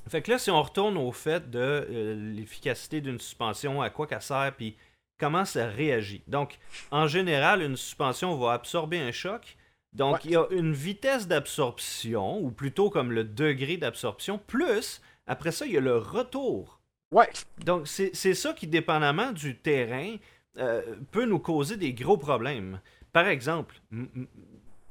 [0.09, 1.87] Fait que là, si on retourne au fait de
[2.35, 4.75] l'efficacité d'une suspension, à quoi qu'elle sert, puis
[5.17, 6.21] comment ça réagit.
[6.27, 6.59] Donc,
[6.91, 9.55] en général, une suspension va absorber un choc,
[9.93, 15.51] donc, il y a une vitesse d'absorption, ou plutôt comme le degré d'absorption, plus, après
[15.51, 16.79] ça, il y a le retour.
[17.11, 17.29] Ouais.
[17.63, 20.15] Donc, c'est ça qui, dépendamment du terrain,
[20.57, 22.79] euh, peut nous causer des gros problèmes.
[23.11, 23.75] Par exemple,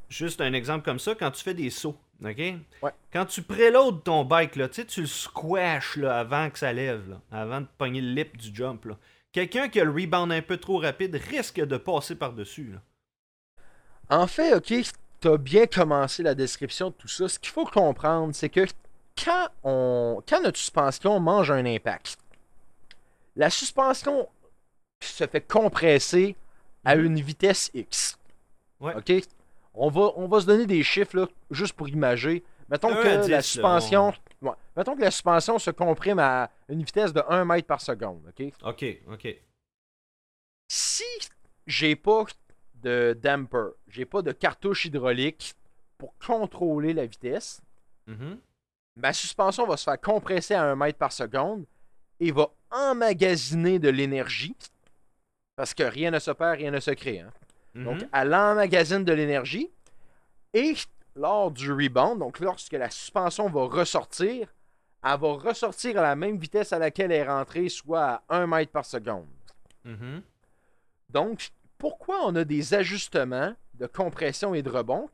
[0.09, 2.38] juste un exemple comme ça, quand tu fais des sauts, OK?
[2.38, 2.90] Ouais.
[3.12, 7.61] Quand tu préloades ton bike, là, tu le squash là, avant que ça lève, avant
[7.61, 8.87] de pogner le lip du jump.
[9.33, 12.75] Quelqu'un qui a le rebound un peu trop rapide risque de passer par-dessus.
[14.11, 14.72] En fait, ok,
[15.20, 17.29] tu as bien commencé la description de tout ça.
[17.29, 18.66] Ce qu'il faut comprendre, c'est que
[19.22, 22.18] quand, on, quand notre suspension mange un impact,
[23.37, 24.29] la suspension
[25.06, 26.36] se fait compresser
[26.84, 27.04] à mhm.
[27.04, 28.18] une vitesse X.
[28.80, 29.12] OK?
[29.74, 32.42] On va, on va se donner des chiffres là, juste pour imager.
[32.68, 34.12] Mettons que la suspension.
[34.76, 38.22] mettons que la suspension se comprime à une vitesse de 1 mètre par seconde.
[38.28, 38.52] OK?
[38.64, 39.28] OK, OK.
[40.68, 41.04] Si
[41.66, 42.24] j'ai pas
[42.74, 43.72] de damper.
[43.88, 45.54] J'ai pas de cartouche hydraulique
[45.98, 47.60] pour contrôler la vitesse.
[48.08, 48.38] Mm-hmm.
[48.96, 51.64] Ma suspension va se faire compresser à 1 mètre par seconde
[52.20, 54.56] et va emmagasiner de l'énergie.
[55.56, 57.20] Parce que rien ne se perd, rien ne se crée.
[57.20, 57.30] Hein.
[57.74, 57.84] Mm-hmm.
[57.84, 59.70] Donc, elle emmagasine de l'énergie.
[60.54, 60.74] Et
[61.14, 64.48] lors du rebound, donc lorsque la suspension va ressortir,
[65.04, 68.46] elle va ressortir à la même vitesse à laquelle elle est rentrée, soit à 1
[68.46, 69.26] mètre par seconde.
[69.86, 70.22] Mm-hmm.
[71.10, 75.08] Donc, pourquoi on a des ajustements de compression et de rebond,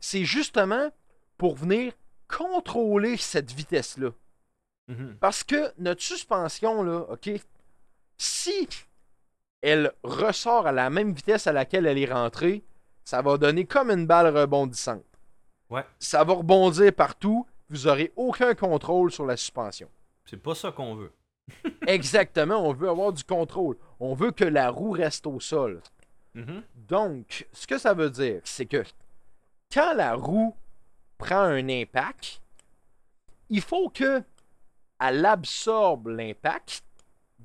[0.00, 0.90] c'est justement
[1.36, 1.92] pour venir
[2.28, 4.10] contrôler cette vitesse-là.
[4.88, 5.16] Mhm.
[5.20, 7.30] Parce que notre suspension, là, OK,
[8.16, 8.68] si
[9.62, 12.62] elle ressort à la même vitesse à laquelle elle est rentrée,
[13.04, 15.04] ça va donner comme une balle rebondissante.
[15.70, 15.84] Ouais.
[15.98, 17.46] Ça va rebondir partout.
[17.68, 19.88] Vous aurez aucun contrôle sur la suspension.
[20.24, 21.12] C'est pas ça qu'on veut.
[21.86, 23.76] Exactement, on veut avoir du contrôle.
[24.00, 25.80] On veut que la roue reste au sol.
[26.34, 26.62] Mhm.
[26.74, 28.84] Donc, ce que ça veut dire, c'est que
[29.72, 30.54] quand la roue
[31.18, 32.40] prend un impact,
[33.48, 34.22] il faut que
[35.00, 36.82] elle absorbe l'impact,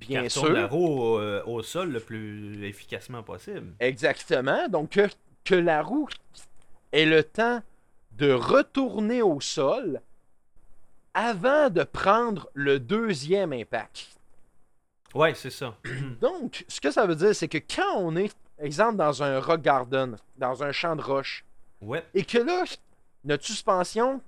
[0.08, 0.52] bien sûr.
[0.52, 3.74] la roue au, euh, au sol le plus efficacement possible.
[3.80, 4.68] Exactement.
[4.70, 5.08] Donc, que,
[5.46, 6.08] que la roue
[6.92, 7.62] ait le temps
[8.14, 10.02] de retourner au sol
[11.14, 14.08] avant de prendre le deuxième impact.
[15.14, 15.76] Ouais, c'est ça.
[16.22, 19.62] Donc, ce que ça veut dire, c'est que quand on est, exemple, dans un rock
[19.62, 21.46] garden, dans un champ de roche,
[21.82, 22.04] Ouais.
[22.14, 22.64] et que là,
[23.24, 24.22] notre suspension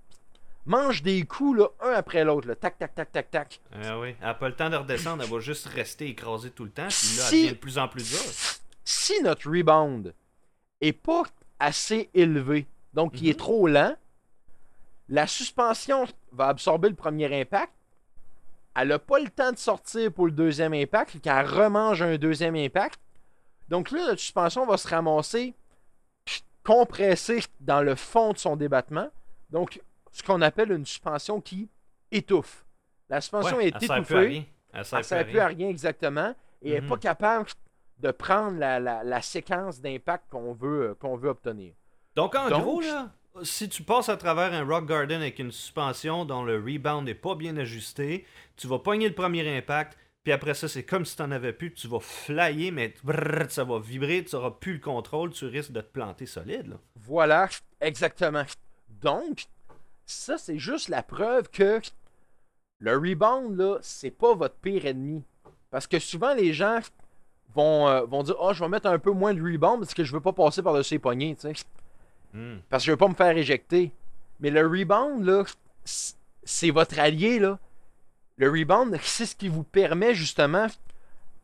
[0.65, 3.59] mange des coups, là, un après l'autre, là, tac, tac, tac, tac, tac.
[3.73, 4.15] Ah oui.
[4.19, 6.87] Elle n'a pas le temps de redescendre, elle va juste rester écrasée tout le temps.
[6.87, 8.19] Puis là, elle Si- devient de plus en plus dure.
[8.85, 10.13] Si notre rebound
[10.81, 11.23] est pas
[11.59, 13.37] assez élevé, donc il est Mhm.
[13.37, 13.95] trop lent,
[15.09, 17.71] la suspension va absorber le premier impact.
[18.75, 22.55] Elle n'a pas le temps de sortir pour le deuxième impact, qu'elle remange un deuxième
[22.55, 22.99] impact.
[23.69, 25.53] Donc là, notre suspension va se ramasser
[26.63, 29.09] compressée dans le fond de son débattement.
[29.49, 29.81] Donc,
[30.13, 31.69] ce qu'on appelle une suspension qui
[32.11, 32.65] étouffe.
[33.09, 34.17] La suspension Ouais, est elle étouffée.
[34.19, 34.43] rien.
[34.71, 36.33] Elle ne sert plus à rien exactement.
[36.61, 37.49] Et elle n'est pas capable
[37.99, 41.73] de prendre la, la- la séquence d'impact qu'on veut, euh, qu'on veut obtenir.
[42.15, 43.11] Donc, en Donc- gros, là,
[43.43, 47.15] si tu passes à travers un rock garden avec une suspension dont le rebound n'est
[47.15, 51.15] pas bien ajusté, tu vas pogner le premier impact, puis après ça, c'est comme si
[51.15, 54.73] tu n'en avais plus, tu vas flyer, mais brrr, ça va vibrer, tu n'auras plus
[54.73, 56.67] le contrôle, tu risques de te planter solide.
[56.67, 56.75] Là.
[56.95, 57.49] Voilà,
[57.81, 58.43] exactement.
[58.89, 59.45] Donc,
[60.05, 61.81] ça, c'est juste la preuve que
[62.79, 65.23] le rebound, là, c'est pas votre pire ennemi.
[65.71, 66.79] Parce que souvent, les gens
[67.55, 70.03] vont, euh, vont dire Oh, je vais mettre un peu moins de rebound parce que
[70.03, 71.63] je veux pas passer par-dessus les poignées, tu sais.
[72.33, 72.57] Hmm.
[72.69, 73.91] Parce que je veux pas me faire éjecter.
[74.39, 75.43] Mais le rebound, là,
[76.43, 77.57] c'est votre allié, là.
[78.37, 80.67] Le rebound, c'est ce qui vous permet justement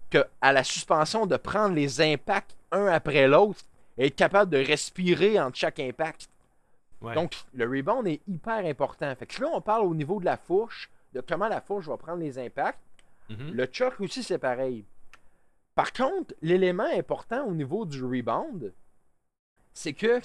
[0.10, 3.62] que, à la suspension de prendre les impacts un après l'autre
[3.98, 6.30] et être capable de respirer entre chaque impact.
[7.02, 7.14] Ouais.
[7.16, 9.14] Donc, le rebound est hyper important.
[9.16, 11.98] Fait que là, on parle au niveau de la fourche, de comment la fourche va
[11.98, 12.80] prendre les impacts.
[13.30, 13.54] Mhm.
[13.54, 14.86] Le choc aussi, c'est pareil.
[15.76, 18.74] Par contre, l'élément important au niveau du rebound,
[19.74, 20.20] c'est que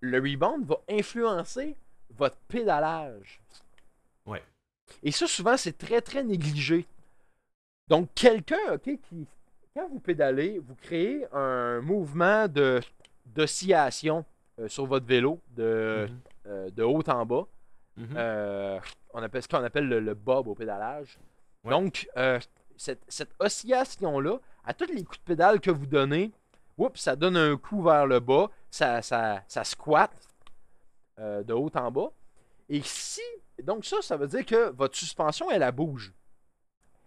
[0.00, 1.76] le rebound va influencer
[2.10, 3.40] votre pédalage.
[4.26, 4.42] Ouais.
[5.02, 6.86] Et ça, souvent, c'est très, très négligé.
[7.88, 9.26] Donc, quelqu'un, OK, qui,
[9.74, 12.80] quand vous pédalez, vous créez un mouvement de,
[13.26, 14.24] d'oscillation
[14.58, 16.20] euh, sur votre vélo de, Mhm.
[16.46, 17.46] euh, de haut en bas.
[17.96, 18.08] Mhm.
[18.16, 18.80] Euh,
[19.14, 21.18] on appelle ce qu'on appelle le, le bob au pédalage.
[21.64, 21.70] Ouais.
[21.70, 22.08] Donc,
[22.76, 26.32] cette, cette oscillation-là, à tous les coups de pédale que vous donnez,
[26.94, 30.28] ça donne un coup vers le bas, ça, ça, ça squatte
[31.18, 32.10] de haut en bas.
[32.68, 33.20] Et si,
[33.62, 36.12] donc ça, ça veut dire que votre suspension, elle, elle bouge.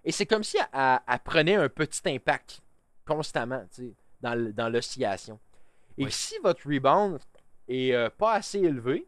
[0.04, 2.62] Et c'est comme si elle, elle- elle prenait un petit impact
[3.06, 5.40] constamment, tu sais, dans, l'oscillation.
[5.98, 6.12] Et Oui.
[6.12, 7.20] si votre rebound
[7.68, 9.08] est euh, pas assez élevé,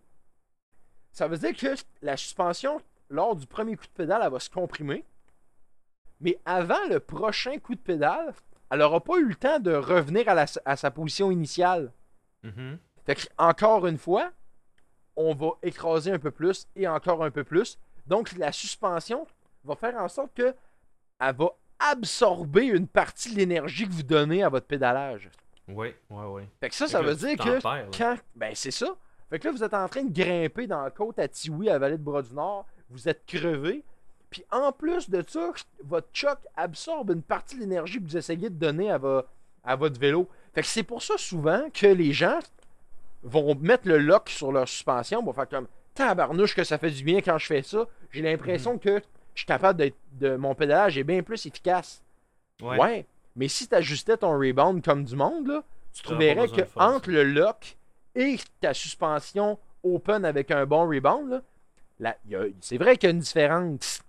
[1.11, 4.49] ça veut dire que la suspension, lors du premier coup de pédale, elle va se
[4.49, 5.03] comprimer.
[6.19, 8.33] Mais avant le prochain coup de pédale,
[8.69, 11.91] elle n'aura pas eu le temps de revenir à, la- à sa position initiale.
[12.43, 12.77] Mhm.
[13.05, 14.31] Fait que, encore une fois,
[15.15, 17.79] on va écraser un peu plus et encore un peu plus.
[18.05, 19.25] Donc, la suspension
[19.63, 20.53] va faire en sorte que
[21.19, 25.29] elle va absorber une partie de l'énergie que vous donnez à votre pédalage.
[25.67, 26.47] Ouais, ouais, ouais.
[26.59, 27.85] Fait que ça, Fait ça que veut dire que perds, là.
[27.97, 28.15] quand.
[28.35, 28.87] Ben, c'est ça.
[29.29, 31.77] Fait que là, vous êtes en train de grimper dans la côte à Tiwi, à
[31.77, 32.65] Vallée de Bras-du-Nord.
[32.89, 33.83] Vous êtes crevé.
[34.29, 35.51] Puis en plus de ça,
[35.83, 39.23] votre choc absorbe une partie de l'énergie que vous essayez de donner à, vo-
[39.63, 40.29] à votre vélo.
[40.53, 42.39] Fait que c'est pour ça souvent que les gens
[43.23, 47.03] vont mettre le lock sur leur suspension, vont faire comme tabarnouche que ça fait du
[47.03, 47.85] bien quand je fais ça.
[48.11, 48.79] J'ai l'impression Mhm.
[48.79, 49.01] que
[49.33, 52.01] je suis capable d'être de mon pédalage est bien plus efficace.
[52.61, 52.77] Ouais.
[52.79, 53.05] Ouais.
[53.37, 57.23] Mais si tu ajustais ton rebound comme du monde, là, tu trouverais que entre le
[57.23, 57.77] lock
[58.15, 61.41] et ta suspension open avec un bon rebound,
[62.59, 64.01] c'est vrai qu'il y a une différence.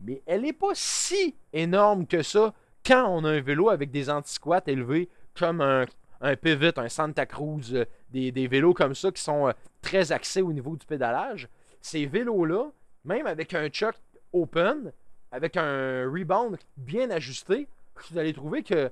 [0.00, 2.54] Mais elle n'est pas si énorme que ça
[2.86, 5.84] quand on a un vélo avec des anti-squats élevés comme un,
[6.20, 10.12] un Pivot, un Santa Cruz, euh, des, des vélos comme ça qui sont euh, très
[10.12, 11.48] axés au niveau du pédalage.
[11.80, 12.70] Ces vélos-là,
[13.04, 13.96] même avec un choc
[14.32, 14.92] open,
[15.32, 17.66] avec un rebound bien ajusté,
[18.10, 18.90] vous allez trouver que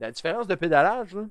[0.00, 1.24] la différence de pédalage là,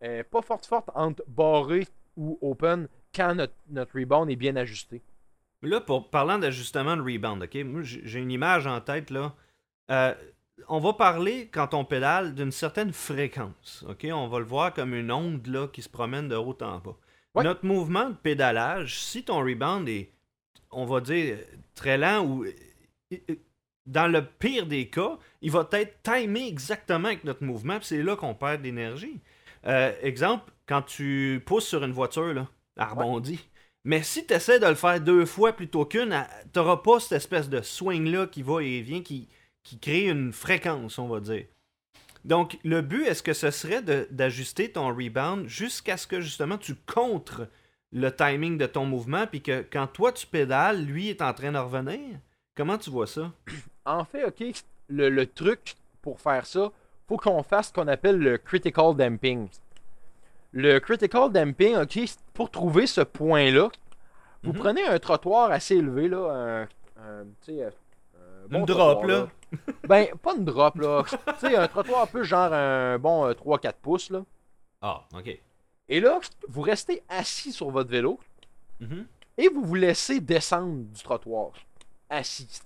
[0.00, 5.02] est pas forte forte entre barré ou open quand notre, notre rebound est bien ajusté.
[5.62, 9.34] Là, pour, parlant d'ajustement de rebound, ok, moi j'ai une image en tête là.
[9.90, 10.14] Euh,
[10.68, 14.06] on va parler quand on pédale d'une certaine fréquence, ok?
[14.10, 16.96] On va le voir comme une onde là qui se promène de haut en bas.
[17.34, 17.44] Ouais.
[17.44, 20.10] Notre mouvement de pédalage, si ton rebound est,
[20.70, 21.38] on va dire,
[21.74, 22.46] très lent ou
[23.86, 28.02] dans le pire des cas, il va être timé exactement avec notre mouvement, puis c'est
[28.02, 29.20] là qu'on perd d'énergie.
[29.66, 33.48] Euh, exemple, quand tu pousses sur une voiture, là, elle rebondit.
[33.84, 37.12] Mais si tu essaies de le faire deux fois plutôt qu'une, tu n'auras pas cette
[37.12, 39.28] espèce de swing-là qui va et vient, qui,
[39.62, 41.44] qui crée une fréquence, on va dire.
[42.24, 46.74] Donc, le but, est-ce que ce serait d'ajuster ton rebound jusqu'à ce que justement tu
[46.74, 47.42] contres
[47.92, 51.52] le timing de ton mouvement, puis que quand toi tu pédales, lui est en train
[51.52, 52.18] de revenir?
[52.56, 53.32] Comment tu vois ça?
[53.86, 54.44] En fait, OK,
[54.88, 56.70] le, le truc pour faire ça,
[57.08, 59.48] faut qu'on fasse ce qu'on appelle le critical damping.
[60.52, 61.98] Le critical damping, OK,
[62.34, 63.68] pour trouver ce point-là,
[64.42, 64.58] vous Mhm.
[64.58, 66.62] prenez un trottoir assez élevé, là, un,
[67.02, 67.70] un, sais, un
[68.48, 69.28] bon Une drop, là.
[69.88, 71.04] Ben, pas une drop, là.
[71.40, 74.22] tu sais, un trottoir plus genre un bon euh, 3-4 pouces, là.
[74.82, 75.38] Ah, ok.
[75.88, 76.18] Et là,
[76.48, 78.18] vous restez assis sur votre vélo
[78.80, 79.06] Mhm.
[79.38, 81.50] et vous vous laissez descendre du trottoir,
[82.10, 82.60] assis.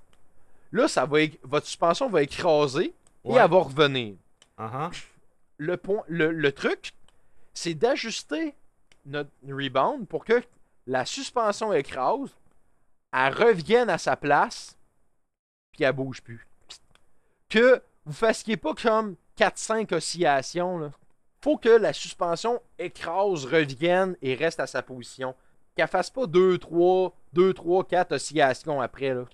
[0.72, 4.14] Là, ça va, votre suspension va écraser et elle va revenir.
[4.56, 4.90] Ah,
[5.58, 6.92] Le, point, le, le truc,
[7.54, 8.54] c'est d'ajuster
[9.06, 10.42] notre rebound pour que
[10.86, 12.34] la suspension écrase,
[13.12, 14.76] elle revienne à sa place,
[15.72, 16.46] puis elle bouge plus.
[17.48, 20.78] Que vous fassiez pas comme 4-5 oscillations.
[20.78, 20.90] Là.
[21.42, 25.34] Faut que la suspension écrase, revienne et reste à sa position.
[25.74, 29.14] Qu'elle fasse pas 2, 3, 2, 3, 4 oscillations après.
[29.14, 29.24] Là.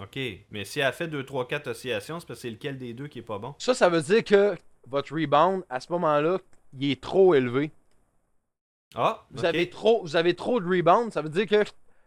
[0.00, 0.18] Ok.
[0.50, 3.08] Mais si elle fait 2, 3, 4 oscillations, c'est parce que c'est lequel des deux
[3.08, 3.54] qui est pas bon?
[3.58, 4.56] Ça, ça veut dire que
[4.86, 6.38] votre rebound, à ce moment-là,
[6.78, 7.70] il est trop élevé.
[8.94, 11.62] Ah, Vous, avez trop, vous avez trop de rebound, ça veut dire que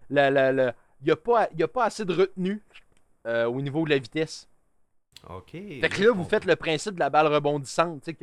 [0.10, 2.62] la, la, la- il n'y a, pas- il y a pas assez de retenue
[3.28, 4.48] euh, au niveau de la vitesse.
[5.30, 5.52] Ok.
[5.52, 8.02] Fait que là, vous faites le principe de la balle rebondissante.
[8.04, 8.16] Tu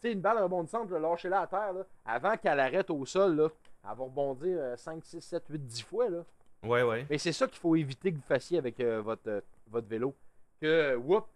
[0.00, 3.48] sais, une balle rebondissante, là, lâchez-la à terre, là, avant qu'elle arrête au sol, là,
[3.84, 6.08] elle va rebondir euh, 5, 6, 7, 8, 10 fois.
[6.08, 6.24] Là.
[6.62, 7.06] Ouais, ouais.
[7.08, 10.14] Mais c'est ça qu'il faut éviter que vous fassiez avec euh, votre, euh, votre vélo.
[10.60, 11.26] Que, whoop,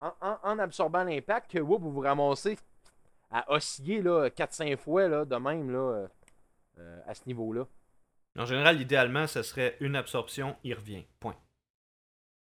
[0.00, 2.58] en, en- en absorbant l'impact, que whoop, vous vous ramassez
[3.30, 6.06] à osciller là, 4-5 fois là, de même là,
[6.78, 7.66] euh, à ce niveau-là.
[8.36, 11.04] En général, idéalement, ce serait une absorption, il revient.
[11.20, 11.36] Point.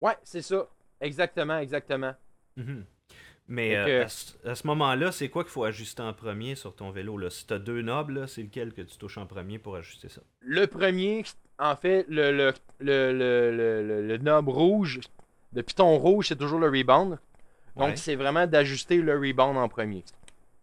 [0.02, 0.68] Ouais, c'est ça.
[1.00, 2.14] Exactement, exactement.
[2.58, 2.86] Mhm.
[3.50, 6.76] Mais euh, à, ce- à ce moment-là, c'est quoi qu'il faut ajuster en premier sur
[6.76, 7.18] ton vélo?
[7.18, 7.30] Là?
[7.30, 10.22] Si tu as deux là, c'est lequel que tu touches en premier pour ajuster ça?
[10.42, 11.24] Le premier,
[11.58, 15.00] en fait, le, le, le, le, le, le- le knob rouge,
[15.54, 17.18] le piton rouge, c'est toujours le rebound.
[17.78, 17.96] Donc, Ouais.
[17.96, 20.04] c'est vraiment d'ajuster le rebound en premier.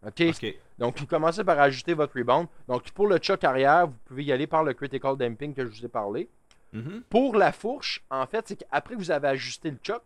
[0.06, 0.20] OK?
[0.28, 0.54] Ok.
[0.78, 2.48] Donc, vous commencez par ajuster votre rebound.
[2.68, 5.70] Donc, pour le choc arrière, vous pouvez y aller par le critical damping que je
[5.70, 6.28] vous ai parlé.
[6.72, 7.02] Mhm.
[7.08, 10.02] Pour la fourche, en fait, c'est qu'après vous avez ajusté le choc,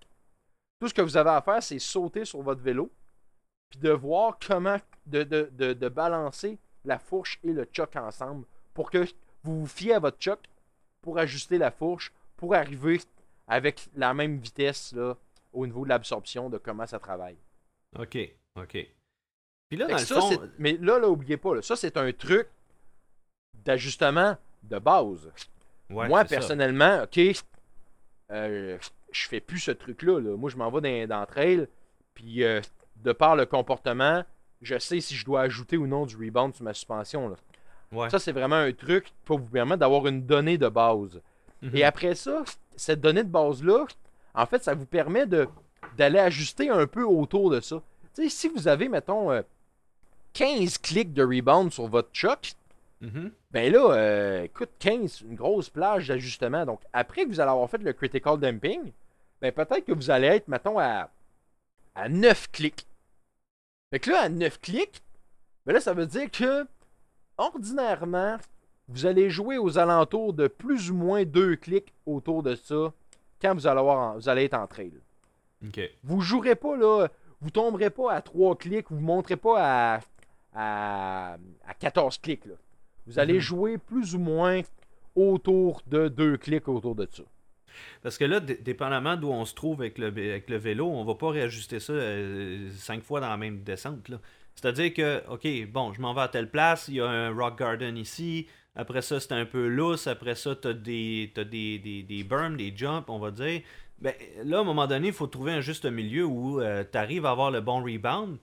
[0.81, 2.91] tout ce que vous avez à faire, c'est sauter sur votre vélo,
[3.71, 8.47] puis de voir comment, de, de, de, de balancer la fourche et le choc ensemble
[8.75, 9.05] pour que
[9.43, 10.41] vous vous fiez à votre choc
[11.03, 13.01] pour ajuster la fourche, pour arriver
[13.47, 15.17] avec la même vitesse là,
[15.53, 17.37] au niveau de l'absorption de comment ça travaille.
[17.99, 18.17] Ok.
[18.57, 18.77] Ok.
[19.69, 20.49] Puis là, dans le ça, fond.
[20.59, 22.49] mais là, là, oubliez pas, là, ça c'est un truc
[23.55, 25.31] d'ajustement de base.
[25.91, 26.25] ouais, Moi, ça.
[26.27, 27.21] personnellement, ok,
[28.31, 28.79] euh,
[29.13, 30.21] je fais plus ce truc-là.
[30.21, 30.37] là.
[30.37, 31.67] Moi, je m'en vais dans, dans trail,
[32.15, 32.61] puis euh,
[32.97, 34.25] de par le comportement,
[34.63, 37.29] je sais si je dois ajouter ou non du rebound sur ma suspension.
[37.29, 37.37] là.
[37.93, 38.11] Ouais.
[38.11, 41.21] Ça, c'est vraiment un truc pour vous permettre d'avoir une donnée de base.
[41.63, 41.71] Mhm.
[41.75, 42.45] Et après ça,
[42.77, 43.87] cette donnée de base-là,
[44.35, 45.49] en fait, ça vous permet de
[45.97, 47.81] d'aller ajuster un peu autour de ça.
[48.29, 49.43] Si vous avez, mettons, euh,
[50.35, 52.53] 15 clics de rebound sur votre choc,
[53.01, 53.31] Mhm.
[53.51, 56.67] Ben là, euh, écoute, 15, une grosse plage d'ajustement.
[56.67, 58.93] Donc, après que vous allez avoir fait le critical dumping,
[59.41, 61.09] ben peut-être que vous allez être, mettons, à,
[61.95, 62.87] à 9 clics.
[63.91, 65.03] Fait que là, à 9 clics,
[65.65, 66.67] ben là, ça veut dire que,
[67.39, 68.37] ordinairement,
[68.89, 72.93] vous allez jouer aux alentours de plus ou moins 2 clics autour de ça
[73.41, 74.93] quand vous allez, avoir en- vous allez être en trail.
[75.67, 75.81] Ok.
[76.05, 77.09] Vous jouerez pas, là,
[77.41, 79.57] vous tomberez pas à 3 clics, vous monterez pas
[79.97, 80.01] à,
[80.55, 82.45] à, à 14 clics.
[82.47, 82.55] Là.
[83.09, 83.41] Vous allez Mhm.
[83.41, 84.61] jouer plus ou moins
[85.17, 87.25] autour de 2 clics autour de ça.
[88.03, 91.15] Parce que là, dépendamment d'où on se trouve avec le, avec le vélo, on va
[91.15, 94.11] pas réajuster ça euh, cinq fois dans la même descente.
[94.55, 97.59] C'est-à-dire que, OK, bon, je m'en vais à telle place, il y a un rock
[97.59, 101.79] garden ici, après ça, c'est un peu lousse, après ça, tu as, des, t'as des,
[101.79, 103.63] des, des berms, des jumps, on va dire.
[104.01, 107.27] Ben, là, à un moment donné, il faut trouver un juste milieu où tu arrives
[107.27, 108.39] à avoir le bon rebound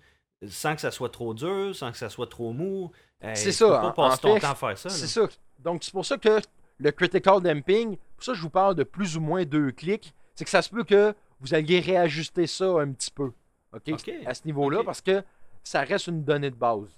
[0.48, 2.92] sans que ça soit trop dur, sans que ça soit trop mou.
[3.34, 4.90] C'est ça, en- pas passer en ton fait, temps à faire ça.
[4.90, 5.28] C'est ça.
[5.60, 6.40] Donc, c'est pour ça que
[6.78, 10.44] le critical dumping, pour ça je vous parle de plus ou moins 2 clics, c'est
[10.44, 13.32] que ça se peut que vous alliez réajuster ça un petit peu.
[13.74, 14.12] OK?
[14.26, 15.24] À ce niveau-là, parce que
[15.64, 16.90] ça reste une donnée de base.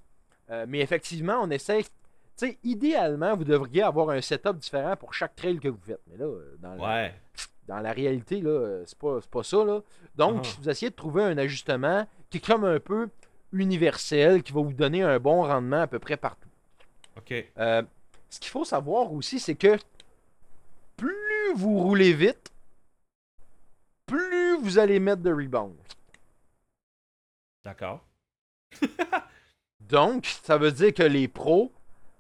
[0.49, 1.83] Euh, mais effectivement, on essaie
[2.39, 6.01] Tu sais, idéalement, vous devriez avoir un setup différent pour chaque trail que vous faites.
[6.07, 7.13] Mais là, euh, dans, la, Ouais.
[7.67, 9.63] dans la réalité, là, euh, c'est pas, pas ça.
[9.65, 9.81] Là.
[10.15, 10.49] Donc, Ah.
[10.61, 13.09] vous essayez de trouver un ajustement qui est comme un peu
[13.51, 16.49] universel, qui va vous donner un bon rendement à peu près partout.
[17.17, 17.33] OK.
[17.57, 17.83] Euh,
[18.29, 19.77] ce qu'il faut savoir aussi, c'est que
[20.95, 22.51] plus vous roulez vite,
[24.05, 25.75] plus vous allez mettre de rebound.
[27.63, 28.05] D'accord.
[29.79, 31.71] Donc, ça veut dire que les pros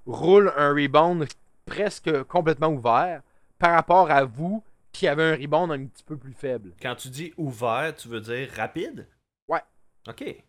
[0.05, 1.27] roulent un rebound
[1.65, 3.21] presque complètement ouvert
[3.59, 6.73] par rapport à vous qui avez un rebound un petit peu plus faible.
[6.81, 9.07] Quand tu dis ouvert, tu veux dire rapide?
[9.47, 9.61] Ouais.
[10.07, 10.43] OK.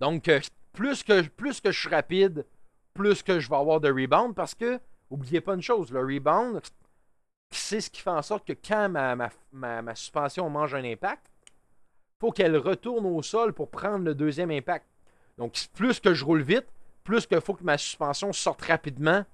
[0.00, 0.40] Donc, euh,
[0.72, 2.46] plus que, plus que je suis rapide,
[2.94, 6.60] plus que je vais avoir de rebound parce que, oubliez pas une chose, le rebound,
[7.50, 11.26] c'est ce qui fait en sorte que quand ma, suspension mange un impact,
[12.18, 14.86] faut qu'elle retourne au sol pour prendre le deuxième impact.
[15.38, 16.66] Donc, plus que je roule vite,
[17.04, 19.24] plus qu'il faut que ma suspension sorte rapidement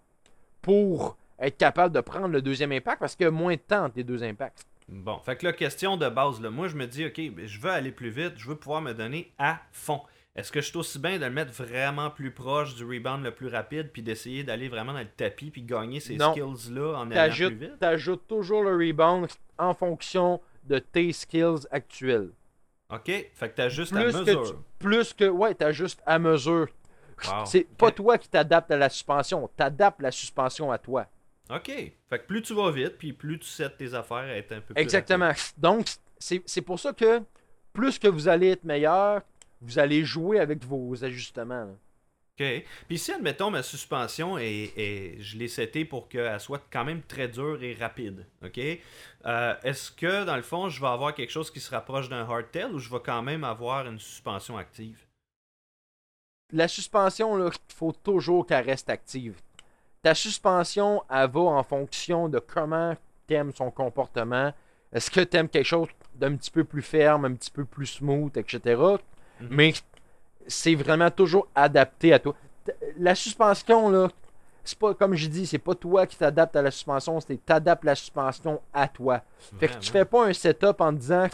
[0.62, 3.84] pour être capable de prendre le deuxième impact parce qu'il y a moins de temps
[3.84, 4.66] entre les deux impacts.
[4.88, 7.60] Bon, fait que la question de base, là, moi je me dis, ok, ben, je
[7.60, 10.00] veux aller plus vite, je veux pouvoir me donner à fond.
[10.36, 13.30] Est-ce que je suis aussi bien de le mettre vraiment plus proche du rebound le
[13.32, 17.34] plus rapide, puis d'essayer d'aller vraiment dans le tapis, puis gagner ces skills-là en allant
[17.34, 17.78] plus vite?
[17.78, 22.30] t'ajoutes toujours le rebound en fonction de tes skills actuels.
[22.90, 24.42] Ok, fait que t'as juste à Plus que, mesure.
[24.44, 26.66] tu- plus que ouais, t'ajustes à mesure.
[27.24, 27.44] Wow.
[27.46, 31.06] C'est pas toi qui t'adaptes à la suspension, t'adaptes la suspension à toi.
[31.48, 34.52] Ok, fait que plus tu vas vite, puis plus tu sets tes affaires à être
[34.52, 35.30] un peu plus Exactement.
[35.56, 35.86] Donc,
[36.18, 37.22] c'est pour ça que
[37.72, 39.22] plus que vous allez être meilleur,
[39.66, 41.64] vous allez jouer avec vos ajustements.
[41.66, 41.72] là.
[42.38, 42.64] OK.
[42.86, 47.00] Puis si, admettons, ma suspension est, est- je l'ai setée pour qu'elle soit quand même
[47.02, 48.58] très dure et rapide, OK?
[48.58, 52.28] Euh, Est-ce que, dans le fond, je vais avoir quelque chose qui se rapproche d'un
[52.28, 54.98] hardtail ou je vais quand même avoir une suspension active?
[56.52, 59.40] La suspension, il faut toujours qu'elle reste active.
[60.02, 62.94] Ta suspension, elle va en fonction de comment
[63.26, 64.52] t'aimes son comportement.
[64.92, 68.36] Est-ce que t'aimes quelque chose d'un petit peu plus ferme, un petit peu plus smooth,
[68.36, 68.80] etc.
[69.40, 69.48] Mhm.
[69.50, 69.72] Mais
[70.46, 72.34] c'est vraiment toujours adapté à toi.
[72.98, 74.08] La suspension, là,
[74.64, 77.84] c'est pas, comme j'ai dit, c'est pas toi qui t'adaptes à la suspension, c'est t'adaptes
[77.84, 79.22] la suspension à toi.
[79.58, 81.28] Fait que tu fais pas un setup en disant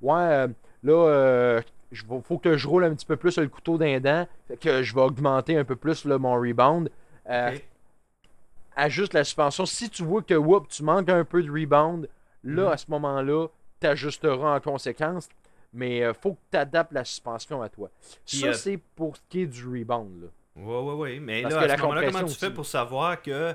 [0.00, 0.48] Ouais, euh,
[0.82, 4.26] là, euh, il faut que je roule un petit peu plus le couteau d'un dent,
[4.46, 6.90] fait que je vais augmenter un peu plus là, mon rebound.
[7.28, 7.58] Euh.
[8.76, 9.66] Ajuste la suspension.
[9.66, 12.08] Si tu vois que whoop, tu manques un peu de rebound,
[12.44, 12.72] là, Mhm.
[12.72, 13.48] à ce moment-là,
[13.80, 15.28] tu ajusteras en conséquence.
[15.72, 17.90] Mais euh, faut que tu adaptes la suspension à toi.
[18.26, 20.22] Puis, Ça, euh, c'est pour ce qui est du rebound.
[20.22, 20.28] Là.
[20.56, 21.20] Ouais, ouais, ouais.
[21.20, 23.54] Mais Parce là, à ce moment-là, comment tu fais pour savoir que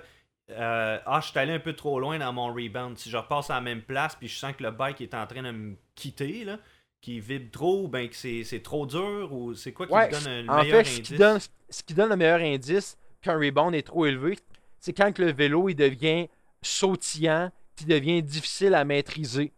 [0.50, 2.98] euh, ah, je suis allé un peu trop loin dans mon rebound?
[2.98, 5.26] Si je repasse à la même place puis je sens que le bike est en
[5.26, 6.60] train de me quitter, là,
[7.02, 10.28] qu'il vibre trop, ben que c'est c'est trop dur, ou c'est quoi qui Ouais, donne
[10.28, 11.08] un En meilleur fait, ce indice?
[11.08, 14.38] qui, donne, ce qui donne le meilleur indice qu'un rebound est trop élevé,
[14.80, 16.28] c'est quand que le vélo il devient
[16.62, 19.52] sautillant, qui devient difficile à maîtriser.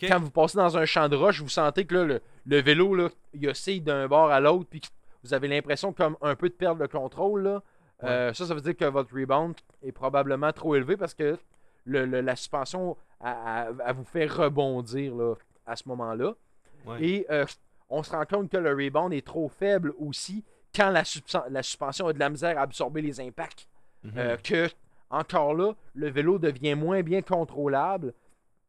[0.00, 2.94] Quand vous passez dans un champ de roche, vous sentez que là, le, le vélo,
[2.94, 4.88] là, il oscille d'un bord à l'autre, puis que
[5.24, 7.42] vous avez l'impression comme un peu de perdre le contrôle.
[7.42, 7.62] Là.
[8.04, 11.38] Euh, ça, ça veut dire que votre rebound est probablement trop élevé parce que
[11.84, 15.34] le- le- la suspension, elle vous fait rebondir là,
[15.66, 16.34] à ce moment-là.
[16.86, 17.02] Ouais.
[17.02, 17.44] Et euh,
[17.88, 20.44] on se rend compte que le rebound est trop faible aussi
[20.76, 21.02] quand la
[21.62, 23.66] suspension a de la misère à absorber les impacts.
[24.04, 24.12] Mhm.
[24.16, 24.68] Euh, que,
[25.10, 28.12] encore là, le vélo devient moins bien contrôlable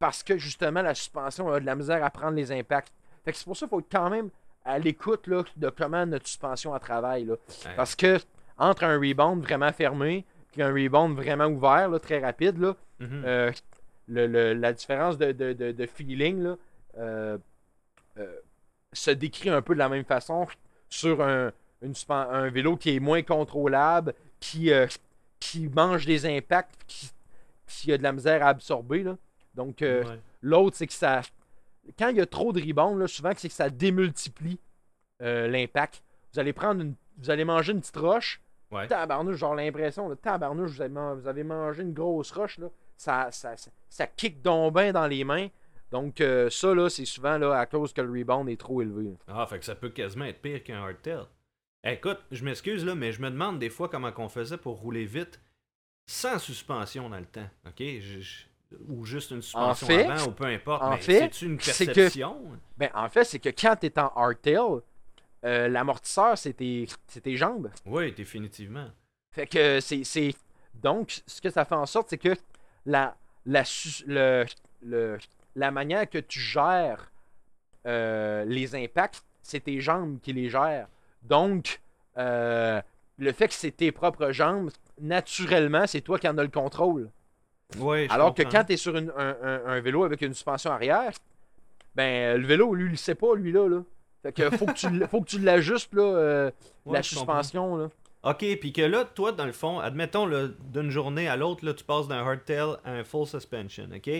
[0.00, 2.92] parce que justement la suspension a de la misère à prendre les impacts.
[3.24, 4.30] Fait que c'est pour ça qu'il faut être quand même
[4.64, 7.24] à l'écoute là, de comment notre suspension elle travaille.
[7.26, 7.34] Là.
[7.34, 7.74] Ouais.
[7.76, 8.18] Parce que
[8.58, 10.24] entre un rebound vraiment fermé
[10.56, 13.22] et un rebound vraiment ouvert, là, très rapide, là, Mhm.
[13.24, 13.52] euh,
[14.08, 16.56] le- le- la différence de, de- de- de feeling là,
[16.98, 17.38] euh,
[18.18, 18.36] euh,
[18.92, 20.46] se décrit un peu de la même façon
[20.88, 24.70] sur un, une un vélo qui est moins contrôlable, qui,
[25.38, 27.10] qui mange des impacts, qui,
[27.66, 29.02] qui a de la misère à absorber.
[29.04, 29.16] là.
[29.64, 30.18] Donc, euh, Ouais.
[30.42, 31.20] l'autre, c'est que ça.
[31.98, 34.58] Quand il y a trop de rebound, là, souvent, c'est que ça démultiplie
[35.22, 36.02] euh, l'impact.
[36.32, 36.94] Vous allez prendre une.
[37.18, 38.40] Vous allez manger une petite roche.
[38.70, 38.86] Ouais.
[38.86, 42.68] Tabarnouche, genre l'impression, là, tabarnouche, vous avez, man- vous avez mangé une grosse roche, là.
[42.96, 45.48] Ça, ça, ça, ça kick donc bien dans les mains.
[45.90, 49.12] Donc, euh, ça, là, c'est souvent là, à cause que le rebound est trop élevé.
[49.26, 51.24] Ah, fait que ça peut quasiment être pire qu'un hardtail.
[51.84, 54.78] Eh, Écoute, je m'excuse là, mais je me demande des fois comment on faisait pour
[54.78, 55.40] rouler vite
[56.06, 57.48] sans suspension dans le temps.
[57.66, 57.78] Ok?
[57.80, 58.44] Je- je-
[58.88, 60.82] Ou juste une suspension fait- avant, ou peu importe.
[60.82, 62.36] en mais fait, c'est une c'est que- perception?
[62.76, 64.80] Ben, en fait, c'est que quand tu es en hardtail,
[65.44, 66.86] euh, l'amortisseur, c'est tes,
[67.36, 67.70] jambes.
[67.86, 68.86] Oui, définitivement.
[69.34, 70.32] Fait que c'est.
[70.74, 72.34] Donc, ce que ça fait en sorte, c'est que
[72.86, 73.64] la, la,
[74.06, 74.44] le,
[74.82, 75.18] le-
[75.56, 77.10] la manière que tu gères
[77.86, 80.88] euh, les impacts, c'est tes jambes qui les gèrent.
[81.22, 81.80] Donc,
[82.18, 82.80] euh,
[83.18, 87.10] le fait que c'est tes propres jambes, naturellement, c'est toi qui en as le contrôle.
[88.10, 91.12] Alors que quand tu es sur une- un, un- un vélo avec une suspension arrière,
[91.94, 93.68] ben le vélo, lui, il le sait pas, lui là.
[93.68, 93.82] là.
[94.22, 96.50] Fait que faut que tu, l- faut que tu l'ajustes, là, euh,
[96.84, 97.02] Ouais, la comprends.
[97.02, 97.76] suspension.
[97.76, 97.88] Là.
[98.22, 100.28] OK, puis que là, toi, dans le fond, admettons,
[100.72, 104.10] d'une journée à l'autre, là, tu passes d'un hardtail à un full suspension, OK?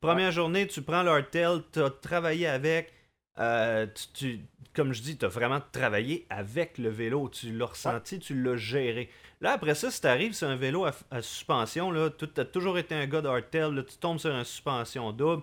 [0.00, 2.92] Première journée, tu prends le hardtail, tu as travaillé avec,
[3.40, 4.40] euh, tu, tu-
[4.72, 8.56] comme je dis, tu as vraiment travaillé avec le vélo, tu l'as ressenti, tu l'as
[8.56, 9.10] géré.
[9.40, 12.44] Là, après ça, si tu arrives sur un vélo à, à suspension, là, tu as
[12.44, 15.42] toujours été un gars de hardtail, là, tu tombes sur une suspension double,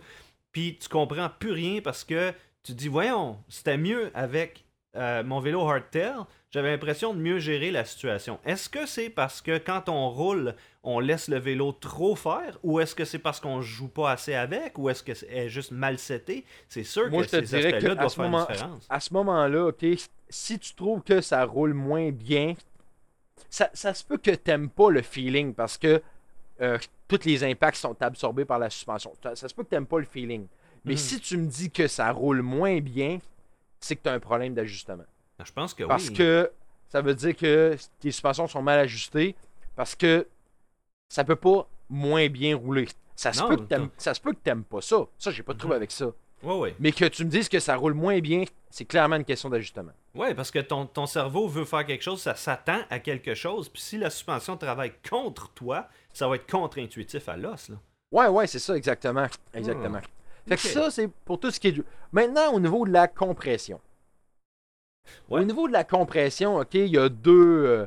[0.51, 2.31] puis tu comprends plus rien parce que
[2.63, 6.15] tu te dis, voyons, c'était mieux avec euh, mon vélo hardtail,
[6.51, 8.39] j'avais l'impression de mieux gérer la situation.
[8.45, 12.79] Est-ce que c'est parce que quand on roule, on laisse le vélo trop faire ou
[12.79, 15.97] est-ce que c'est parce qu'on joue pas assez avec ou est-ce que c'est juste mal
[15.99, 18.25] seté C'est sûr Moi, que je te ces dirais que aspects-là à doivent ce faire
[18.25, 18.87] moment- une différence.
[18.89, 19.85] À ce moment-là, OK,
[20.29, 22.53] si tu trouves que ça roule moins bien,
[23.49, 26.01] ça, ça se peut que t'aimes pas le feeling parce que
[26.61, 26.77] euh,
[27.07, 29.13] tous les impacts sont absorbés par la suspension.
[29.23, 30.47] Ça, ça se peut que t'aimes pas le feeling.
[30.85, 30.97] Mais Mhm.
[30.97, 33.19] si tu me dis que ça roule moins bien,
[33.79, 35.03] c'est que tu as un problème d'ajustement.
[35.43, 36.15] Je pense que Parce oui.
[36.15, 36.51] que
[36.89, 39.35] ça veut dire que tes suspensions sont mal ajustées
[39.75, 40.27] parce que
[41.09, 42.87] ça peut pas moins bien rouler.
[43.15, 45.05] Ça se, Non, peut, que ça se peut que t'aimes pas ça.
[45.17, 45.77] Ça, j'ai pas de trouble Mhm.
[45.77, 46.07] avec ça.
[46.79, 49.91] Mais que tu me dises que ça roule moins bien, c'est clairement une question d'ajustement.
[50.13, 53.69] Ouais, parce que ton, ton cerveau veut faire quelque chose, ça s'attend à quelque chose,
[53.69, 57.69] puis si la suspension travaille contre toi, ça va être contre-intuitif à l'os.
[57.69, 57.75] là.
[58.11, 59.27] Ouais, ouais, c'est ça, exactement.
[59.53, 59.99] Exactement.
[60.47, 61.71] Fait que ça, c'est pour tout ce qui est.
[61.73, 63.81] du- Maintenant, au niveau de la compression.
[65.29, 65.41] Ouais.
[65.41, 67.85] Au niveau de la compression, OK, il y a deux, euh,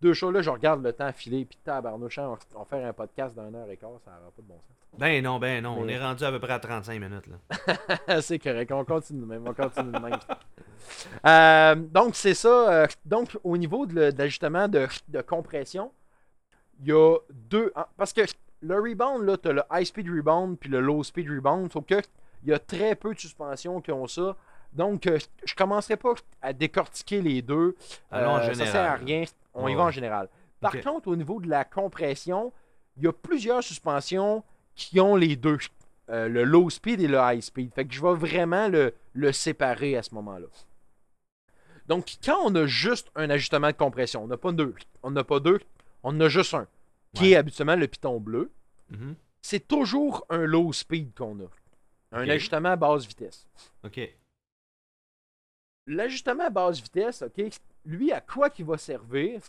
[0.00, 0.32] deux choses.
[0.34, 3.52] Là, je regarde le temps filer, puis tabarnouche, hein, on va faire un podcast d'un
[3.54, 4.76] heure et quart, ça n'aura pas de bon sens.
[4.98, 7.26] Ben non, ben non, on est rendu à peu près à 35 minutes.
[7.26, 8.20] là.
[8.22, 10.18] c'est correct, on continue de même, on continue de même.
[11.26, 12.70] Euh, donc, c'est ça.
[12.72, 15.92] euh, donc, au niveau de de l'ajustement de, de compression,
[16.80, 17.72] il y a deux.
[17.74, 18.22] ah, Parce que
[18.62, 21.70] le rebound, là, tu as le high speed rebound puis le low speed rebound.
[21.72, 22.00] Sauf que
[22.44, 24.36] il y a très peu de suspensions qui ont ça.
[24.72, 27.74] Donc, euh, je commencerai pas à décortiquer les deux.
[28.10, 29.24] En Euh, Ça sert à rien.
[29.58, 30.28] On y va en général.
[30.60, 32.52] Par contre, au niveau de la compression,
[32.96, 34.42] il y a plusieurs suspensions
[34.74, 35.58] qui ont les deux.
[36.10, 37.74] Euh, le low speed et le high speed.
[37.74, 40.46] Fait que je vais vraiment le, le séparer à ce moment-là.
[41.86, 44.74] Donc, quand on a juste un ajustement de compression, on n'a pas deux.
[45.02, 45.60] On n'a pas deux,
[46.02, 46.66] on en a juste un.
[47.14, 47.30] Qui Ouais.
[47.30, 48.50] est habituellement le piton bleu.
[48.90, 49.14] Mhm.
[49.42, 51.48] C'est toujours un low speed qu'on a.
[52.12, 53.46] Un ajustement à basse vitesse.
[53.84, 54.00] OK.
[55.86, 57.42] L'ajustement à basse vitesse, OK,
[57.84, 59.40] lui, à quoi qu'il va servir?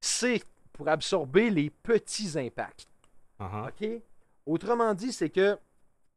[0.00, 0.42] C'est
[0.72, 2.88] pour absorber les petits impacts.
[3.40, 3.68] Uh-huh.
[3.68, 4.02] OK?
[4.46, 5.58] Autrement dit, c'est que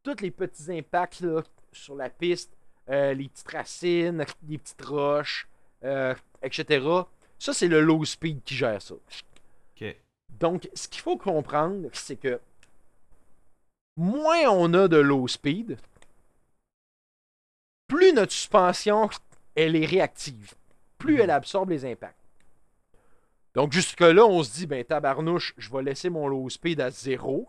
[0.04, 2.52] tous les petits impacts là, sur la piste,
[2.90, 5.48] euh, les petites racines, les petites roches,
[5.84, 6.86] euh, etc.,
[7.40, 8.96] ça, c'est le low speed qui gère ça.
[10.40, 12.40] Donc, ce qu'il faut comprendre, c'est que
[13.96, 15.78] moins on a de low speed,
[17.88, 19.10] plus notre suspension,
[19.56, 20.54] elle est réactive.
[20.98, 22.18] Plus elle absorbe les impacts.
[23.54, 27.48] Donc, jusque-là, on se dit, ben, tabarnouche, je vais laisser mon low speed à zéro.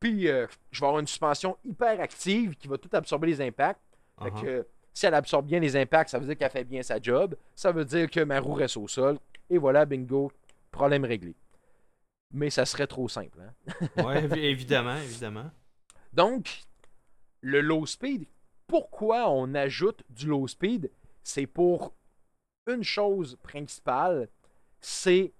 [0.00, 3.80] Puis, euh, je vais avoir une suspension hyper active qui va tout absorber les impacts.
[4.22, 4.42] Fait Uh-huh.
[4.42, 7.36] que, si elle absorbe bien les impacts, ça veut dire qu'elle fait bien sa job.
[7.54, 9.18] Ça veut dire que ma roue reste au sol.
[9.48, 10.32] Et voilà, bingo,
[10.70, 11.34] problème réglé.
[12.32, 13.38] Mais ça serait trop simple.
[13.40, 13.74] hein?
[13.96, 15.50] Évi- évidemment, évidemment.
[16.12, 16.62] Donc,
[17.40, 18.26] le low speed,
[18.66, 20.90] pourquoi on ajoute du low speed?
[21.22, 21.92] C'est pour
[22.74, 24.28] une chose principale
[24.80, 25.32] c'est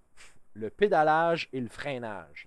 [0.54, 2.46] le pédalage et le freinage.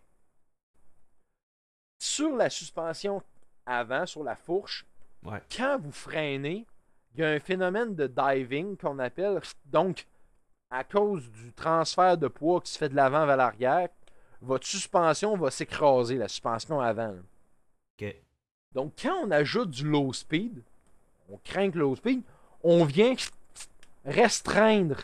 [2.00, 3.24] Sur la suspension
[3.66, 4.86] avant, sur la fourche,
[5.24, 5.42] Ouais.
[5.56, 6.68] quand vous freinez,
[7.16, 9.40] il y a un phénomène de diving qu'on appelle.
[9.66, 10.06] Donc,
[10.70, 13.88] à cause du transfert de poids qui se fait de l'avant vers l'arrière,
[14.42, 17.16] votre suspension va s'écraser, la suspension avant.
[18.74, 20.64] Donc, quand on ajoute du low speed,
[21.30, 22.24] on craint le low speed,
[22.64, 23.16] on vient
[24.06, 24.98] restreindre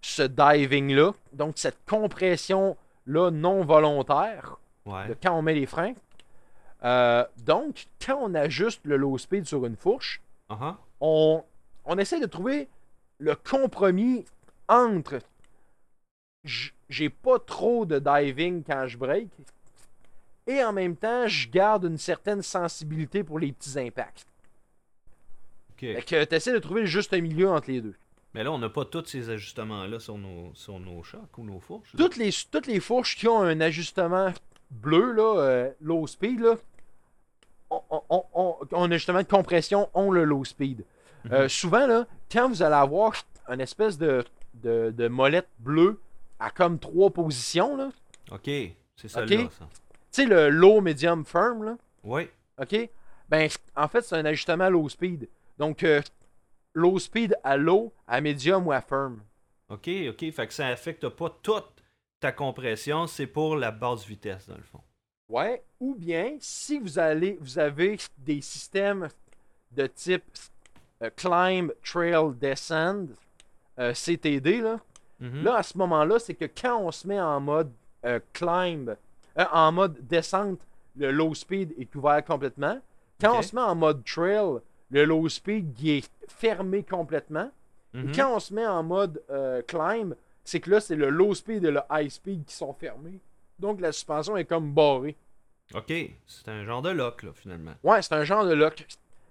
[0.00, 5.08] ce diving-là, donc cette compression-là non volontaire, Ouais.
[5.08, 5.94] de quand on met les freins.
[6.84, 10.20] Euh, donc, quand on ajuste le low speed sur une fourche,
[10.50, 10.74] Uh-huh.
[11.00, 11.42] on,
[11.86, 12.68] on essaie de trouver
[13.18, 14.26] le compromis
[14.68, 15.20] entre
[16.90, 19.28] j'ai pas trop de diving quand je break
[20.46, 24.26] et en même temps je garde une certaine sensibilité pour les petits impacts.
[25.70, 25.80] OK.
[25.80, 27.94] Fait que tu essaies de trouver le juste milieu entre les deux.
[28.34, 31.60] Mais là, on n'a pas tous ces ajustements-là sur nos, sur nos chocs ou nos
[31.60, 31.92] fourches.
[31.94, 31.98] là.
[31.98, 34.32] Toutes les, toutes les fourches qui ont un ajustement
[34.70, 36.56] bleu, là, euh, low speed, là,
[37.70, 40.84] on, on, on- on- ont un ajustement de compression ont le low speed.
[41.32, 43.14] Euh, souvent, là, quand vous allez avoir
[43.48, 44.24] une espèce de,
[44.54, 45.98] de, de molette bleue
[46.38, 47.76] à comme trois positions.
[47.76, 47.90] Là.
[48.32, 48.50] OK.
[48.96, 49.26] C'est ça là,
[49.58, 49.66] ça.
[50.12, 51.62] Tu sais, le low, medium, firm.
[51.64, 51.76] Là.
[52.02, 52.28] Oui.
[52.60, 52.90] OK?
[53.30, 55.28] Ben, en fait, c'est un ajustement low speed.
[55.58, 56.02] Donc, euh,
[56.74, 59.22] low speed à low, à medium ou à firm.
[59.70, 60.30] OK, OK.
[60.32, 61.82] Fait que ça affecte pas toute
[62.20, 64.80] ta compression, c'est pour la basse vitesse, dans le fond.
[65.28, 65.64] Ouais.
[65.80, 69.08] Ou bien, si vous, allez, vous avez des systèmes
[69.72, 70.24] de type
[71.02, 73.08] euh, climb, trail, descend,
[73.78, 74.78] euh, CTD, là,
[75.20, 75.42] Mhm.
[75.44, 77.72] là, à ce moment-là, c'est que quand on se met en mode
[78.04, 78.96] euh, climb,
[79.36, 80.60] en mode descente,
[80.96, 82.78] le low speed est ouvert complètement.
[83.20, 84.58] Quand on se met en mode trail,
[84.90, 87.50] le low speed il est fermé complètement.
[87.92, 88.12] Mhm.
[88.14, 90.14] Quand on se met en mode euh, climb,
[90.44, 93.20] c'est que là, c'est le low speed et le high speed qui sont fermés.
[93.58, 95.16] Donc la suspension est comme barrée.
[95.74, 95.92] OK.
[96.26, 97.72] C'est un genre de lock, là, finalement.
[97.82, 98.86] Ouais, c'est un genre de lock.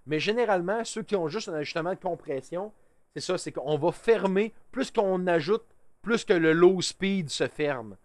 [0.08, 2.72] Mais généralement, ceux qui ont juste un ajustement de compression,
[3.14, 4.54] c'est ça, c'est qu'on va fermer.
[4.72, 5.64] Plus qu'on ajoute,
[6.01, 7.95] plus que le low speed se ferme.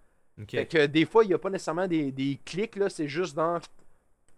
[0.41, 0.51] OK.
[0.51, 3.35] Fait que des fois, il n'y a pas nécessairement des, des clics, là, c'est juste
[3.35, 3.59] dans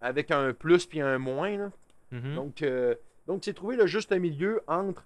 [0.00, 1.56] avec un plus puis un moins.
[1.58, 1.70] là.
[2.10, 2.34] Mhm.
[2.34, 2.94] Donc, euh,
[3.26, 5.04] donc c'est trouver le juste milieu entre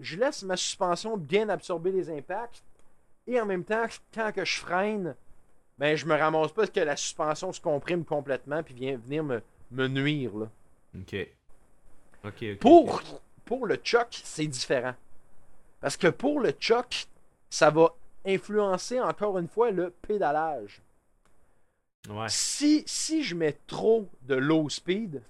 [0.00, 2.62] je laisse ma suspension bien absorber les impacts
[3.26, 5.14] et en même temps, quand que je freine,
[5.78, 9.40] ben je me ramasse pas que la suspension se comprime complètement puis vient venir me,
[9.70, 10.32] me nuire.
[10.36, 10.48] là.
[10.96, 12.58] OK.
[12.60, 13.02] Pour,
[13.44, 14.94] pour le choc, c'est différent.
[15.80, 17.06] Parce que pour le choc,
[17.50, 17.94] ça va
[18.24, 20.80] influencer encore une fois le pédalage.
[22.08, 22.26] Ouais.
[22.28, 25.22] Si, si je mets trop de low speed,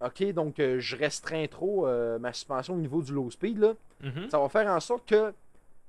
[0.00, 3.74] ok, donc euh, je restreins trop euh, ma suspension au niveau du low speed, là,
[4.02, 4.30] Mhm.
[4.30, 5.32] ça va faire en sorte que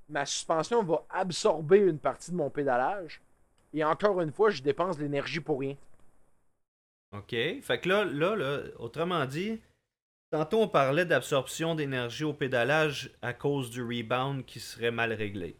[0.09, 3.21] ma suspension va absorber une partie de mon pédalage.
[3.73, 5.75] Et encore une fois, je dépense de l'énergie pour rien.
[7.13, 7.29] OK.
[7.61, 9.59] Fait que là, là, là, autrement dit,
[10.29, 15.55] tantôt on parlait d'absorption d'énergie au pédalage à cause du rebound qui serait mal réglé.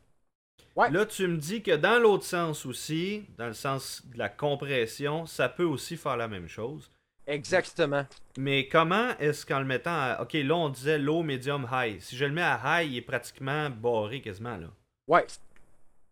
[0.75, 0.89] Ouais.
[0.91, 5.25] Là, tu me dis que dans l'autre sens aussi, dans le sens de la compression,
[5.25, 6.89] ça peut aussi faire la même chose.
[7.31, 8.05] Exactement.
[8.37, 10.19] Mais comment est-ce qu'en le mettant à...
[10.21, 11.99] OK, là, on disait low, medium, high.
[12.01, 14.67] Si je le mets à high, il est pratiquement barré quasiment, là.
[15.07, 15.25] Ouais.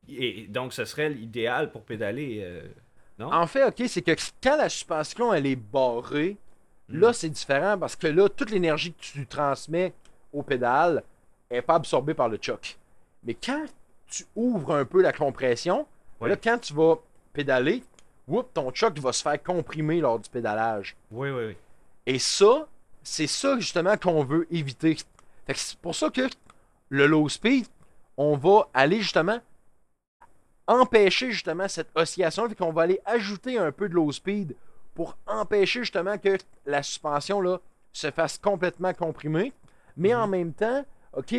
[0.07, 2.39] Et donc, ce serait l'idéal pour pédaler.
[2.43, 2.61] euh,
[3.19, 3.31] Non?
[3.33, 4.11] En fait, ok, c'est que
[4.41, 6.37] quand la suspension elle est barrée,
[6.91, 7.01] Hmm.
[7.01, 9.93] là c'est différent parce que là, toute l'énergie que tu transmets
[10.33, 11.03] au pédale
[11.51, 12.77] n'est pas absorbée par le choc.
[13.23, 13.63] Mais quand
[14.07, 15.85] tu ouvres un peu la compression,
[16.19, 16.29] Ouais.
[16.29, 16.95] là, quand tu vas
[17.31, 17.83] pédaler,
[18.29, 20.95] whoop, ton choc va se faire comprimer lors du pédalage.
[21.11, 21.57] Oui, oui, oui.
[22.05, 22.67] Et ça,
[23.03, 24.97] c'est ça justement qu'on veut éviter.
[25.53, 26.29] C'est pour ça que
[26.89, 27.67] le low speed,
[28.17, 29.39] on va aller justement
[30.67, 34.55] empêcher justement cette oscillation, fait qu'on va aller ajouter un peu de low speed
[34.93, 37.59] pour empêcher justement que la suspension là
[37.91, 39.51] se fasse complètement comprimer.
[39.97, 41.35] Mais en même temps, ok,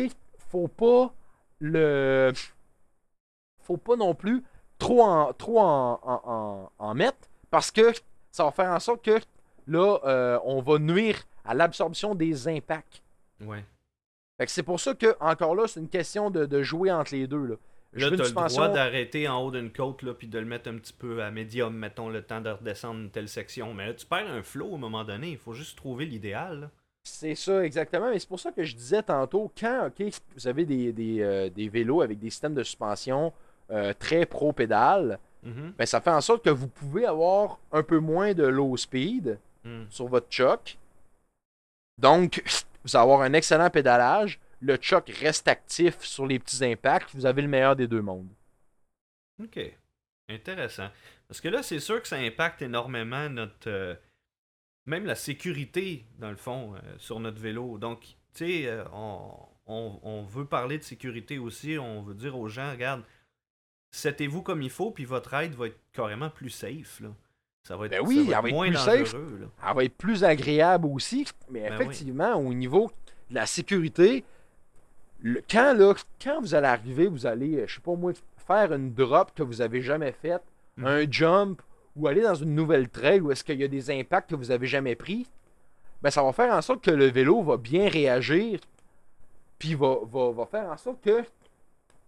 [0.49, 1.13] faut pas
[1.59, 2.33] le,
[3.61, 4.43] faut pas non plus
[4.81, 7.93] trop en, trop en, en- en- en mettre parce que
[8.31, 9.19] ça va faire en sorte que
[9.67, 13.01] là, euh, on va nuire à l'absorption des impacts.
[13.45, 13.63] Ouais.
[14.39, 17.13] Fait que c'est pour ça que, encore là, c'est une question de, de jouer entre
[17.13, 17.45] les deux.
[17.45, 17.55] Là,
[17.93, 20.77] t'as une le droit d'arrêter en haut d'une côte, là, puis de le mettre un
[20.77, 23.73] petit peu à médium, mettons, le temps de redescendre une telle section.
[23.75, 25.31] Mais là, tu perds un flow à un moment donné.
[25.31, 26.69] Il faut juste trouver l'idéal.
[27.03, 28.09] C'est ça, exactement.
[28.09, 30.07] Mais c'est pour ça que je disais tantôt, quand ok,
[30.37, 33.33] vous avez des, des, euh, des vélos avec des systèmes de suspension
[33.71, 35.73] euh, très pro-pédale, Mhm.
[35.77, 39.39] ben, ça fait en sorte que vous pouvez avoir un peu moins de low speed
[39.63, 39.83] Mm.
[39.89, 40.77] sur votre choc.
[41.97, 42.41] Donc,
[42.83, 44.39] vous allez avoir un excellent pédalage.
[44.59, 47.13] Le choc reste actif sur les petits impacts.
[47.15, 48.29] Vous avez le meilleur des deux mondes.
[49.43, 49.59] OK.
[50.29, 50.89] Intéressant.
[51.27, 53.67] Parce que là, c'est sûr que ça impacte énormément notre.
[53.69, 53.95] euh,
[54.87, 57.77] même la sécurité, dans le fond, euh, sur notre vélo.
[57.77, 58.01] Donc,
[58.33, 59.31] tu sais, on,
[59.67, 61.77] on- on veut parler de sécurité aussi.
[61.77, 63.03] On veut dire aux gens, regarde,
[63.91, 66.99] settez-vous comme il faut, puis votre ride va être carrément plus safe.
[67.01, 67.09] Là.
[67.63, 69.13] Ça va être, Ben oui, ça elle va être moins plus safe.
[69.13, 69.37] dangereux.
[69.41, 69.47] Là.
[69.69, 71.27] Elle va être plus agréable aussi.
[71.49, 72.91] Mais Ben effectivement, au niveau
[73.29, 74.23] de la sécurité,
[75.21, 78.13] le- quand, là, quand vous allez arriver, vous allez, euh, je sais pas moi,
[78.47, 80.41] faire une drop que vous avez jamais faite,
[80.77, 80.85] Mhm.
[80.87, 81.61] un jump,
[81.95, 84.49] ou aller dans une nouvelle trail où est-ce qu'il y a des impacts que vous
[84.51, 85.27] avez jamais pris,
[86.01, 88.59] ben ça va faire en sorte que le vélo va bien réagir,
[89.59, 91.21] puis va, va, va faire en sorte que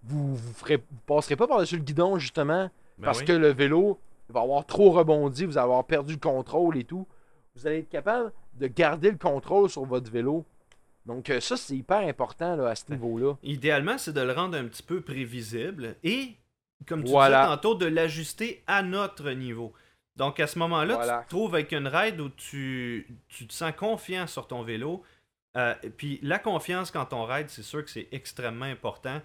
[0.04, 3.26] vous vous, ferez, vous passerez pas par-dessus le guidon justement Ben parce oui.
[3.26, 4.00] que le vélo
[4.30, 7.08] va avoir trop rebondi, vous allez avoir perdu le contrôle et tout.
[7.56, 10.46] Vous allez être capable de garder le contrôle sur votre vélo.
[11.06, 13.36] Donc euh, ça, c'est hyper important là, à ce niveau-là.
[13.44, 16.34] Idéalement, c'est de le rendre un petit peu prévisible et,
[16.88, 17.44] comme tu Voilà.
[17.44, 19.74] disais tantôt, de l'ajuster à notre niveau.
[20.16, 21.18] Donc, à ce moment-là, Voilà.
[21.20, 25.02] tu te trouves avec une ride où tu, tu te sens confiant sur ton vélo.
[25.58, 29.22] Euh, puis, la confiance quand on ride, c'est sûr que c'est extrêmement important.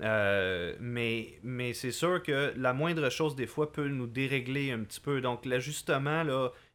[0.00, 5.00] Euh, mais c'est sûr que la moindre chose, des fois, peut nous dérégler un petit
[5.00, 5.20] peu.
[5.20, 6.24] Donc, l'ajustement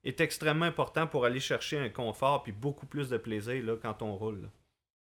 [0.04, 4.02] est extrêmement important pour aller chercher un confort puis beaucoup plus de plaisir là, quand
[4.02, 4.50] on roule.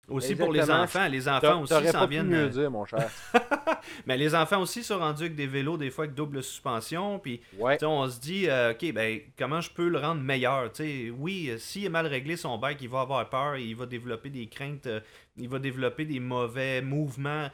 [0.09, 1.09] Aussi pour les enfants.
[1.09, 2.27] Les enfants aussi s'en viennent.
[2.29, 3.09] mieux euh, dire, mon cher.
[4.07, 7.19] mais les enfants aussi sont rendus avec des vélos, des fois avec double suspension.
[7.19, 7.83] Puis Ouais.
[7.85, 10.71] on se dit, euh, OK, ben, comment je peux le rendre meilleur?
[11.19, 14.31] Oui, euh, s'il est mal réglé son bike, il va avoir peur, il va développer
[14.31, 15.01] des craintes, euh,
[15.37, 17.49] il va développer des mauvais mouvements.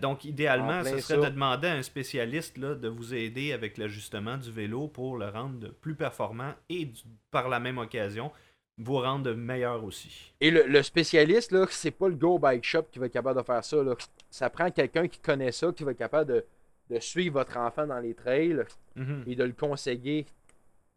[0.00, 1.28] Donc, idéalement, En ce serait ça.
[1.30, 5.28] de demander à un spécialiste là, de vous aider avec l'ajustement du vélo pour le
[5.28, 8.32] rendre plus performant et du- par la même occasion,
[8.82, 10.32] vous rendre meilleur aussi.
[10.40, 13.38] Et le, le spécialiste, là, c'est pas le Go Bike Shop qui va être capable
[13.38, 13.82] de faire ça.
[13.82, 13.94] Là.
[14.30, 16.44] Ça prend quelqu'un qui connaît ça, qui va être capable de,
[16.90, 18.62] de suivre votre enfant dans les trails
[18.96, 19.24] Mhm.
[19.26, 20.26] et de le conseiller,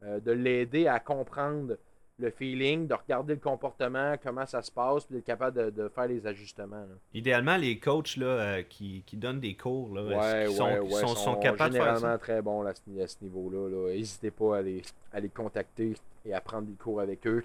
[0.04, 1.78] euh, de l'aider à comprendre
[2.20, 5.90] le feeling, de regarder le comportement, comment ça se passe, puis d'être capable de, de
[5.90, 6.76] faire les ajustements.
[6.82, 6.96] là.
[7.14, 10.80] Idéalement, les coachs là, euh, qui, qui donnent des cours, là, Ouais, qui sont, ouais,
[10.88, 11.96] qui ouais, sont, sont, sont capables de faire ça.
[11.96, 12.82] généralement très bons à ce,
[13.24, 13.68] niveau-là.
[13.70, 13.94] là.
[13.94, 14.82] N'hésitez pas à les,
[15.12, 17.44] à les contacter et à prendre des cours avec eux.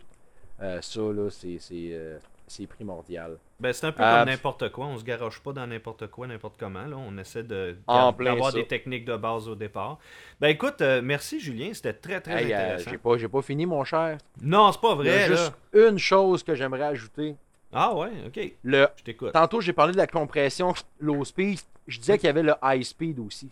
[0.61, 3.39] Euh, ça, là, c'est, c'est, euh, c'est primordial.
[3.61, 4.87] Ben, c'est un peu comme n'importe quoi.
[4.87, 6.85] On se garoche pas dans n'importe quoi, n'importe comment.
[6.87, 6.97] Là.
[6.97, 8.59] On essaie de plein d'avoir ça.
[8.59, 9.99] des techniques de base au départ.
[10.41, 12.91] Ben écoute, euh, merci Julien, c'était très très Hey, intéressant.
[12.91, 14.19] j'ai, pas, j'ai pas fini, mon cher.
[14.43, 15.27] Non, c'est pas Il y a vrai.
[15.29, 15.89] juste Là.
[15.89, 17.35] une chose que j'aimerais ajouter.
[17.73, 18.53] Ah ouais, ok.
[18.65, 19.33] Le, Je t'écoute.
[19.33, 21.61] tantôt, j'ai parlé de la compression low speed.
[21.87, 23.49] Je disais qu'il y avait le high speed aussi.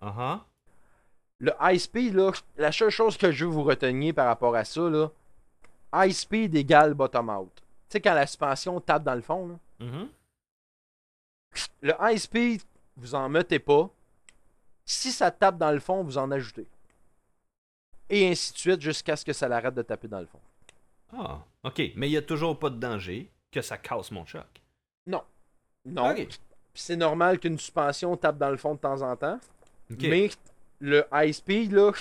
[0.00, 0.44] Ah ah.
[1.40, 4.64] Le high speed, là, la seule chose que je veux vous retenir par rapport à
[4.64, 5.10] ça, là,
[5.94, 7.50] high speed égale bottom out.
[7.56, 7.62] Tu
[7.94, 10.08] sais, quand la suspension tape dans le fond, là, Mhm.
[11.82, 12.62] le high speed,
[12.96, 13.88] vous en mettez pas.
[14.84, 16.66] Si ça tape dans le fond, vous en ajoutez.
[18.10, 20.40] Et ainsi de suite jusqu'à ce que ça l'arrête de taper dans le fond.
[21.12, 21.78] Ah, ok.
[21.96, 24.46] Mais il n'y a toujours pas de danger que ça casse mon choc.
[25.06, 25.22] Non.
[26.14, 26.28] Puis
[26.74, 29.38] C'est normal qu'une suspension tape dans le fond de temps en temps.
[29.90, 30.28] Mais
[30.80, 31.92] le high speed, là,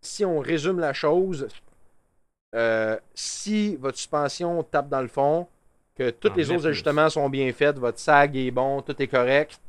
[0.00, 1.46] si on résume la chose,
[2.54, 5.46] euh, si votre suspension tape dans le fond,
[5.96, 6.68] que tous En les autres plus.
[6.68, 9.60] ajustements sont bien faits, votre sag est bon, tout est correct,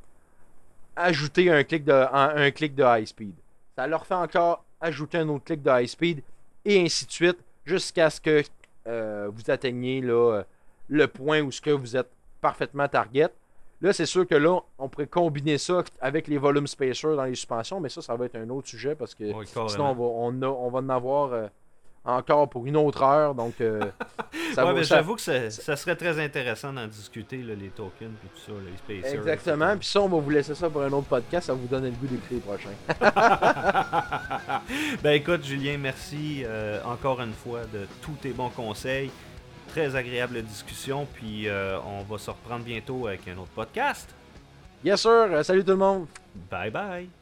[0.95, 3.34] ajoutez un clic de, un, un clic de high speed.
[3.75, 6.21] Ça leur fait encore ajouter un autre clic de high speed,
[6.65, 8.43] et ainsi de suite, jusqu'à ce que
[8.88, 10.43] euh, vous atteigniez là, euh,
[10.89, 12.09] le point où ce que vous êtes
[12.41, 13.29] parfaitement target.
[13.82, 17.34] Là, c'est sûr que là, on pourrait combiner ça avec les volumes spacers dans les
[17.36, 19.23] suspensions, mais ça, ça va être un autre sujet parce que
[19.69, 21.47] sinon, on va, on, a- on va en avoir euh,
[22.03, 23.35] encore pour une autre heure.
[23.35, 23.79] Donc, euh,
[24.55, 28.27] ça ouais, j'avoue que ça, ça serait très intéressant d'en discuter, là, les tokens et
[28.27, 29.19] tout ça, les spacers.
[29.19, 29.77] Exactement.
[29.77, 31.47] Puis ça, on va vous laisser ça pour un autre podcast.
[31.47, 32.69] Ça vous donne le goût d'écouter les prochains.
[35.03, 39.11] ben écoute, Julien, merci euh, encore une fois de tous tes bons conseils.
[39.69, 44.13] Très agréable discussion, puis euh, on va se reprendre bientôt avec un autre podcast.
[44.83, 45.11] Yes, sir.
[45.11, 46.07] Euh, Salut tout le monde.
[46.49, 47.20] Bye bye!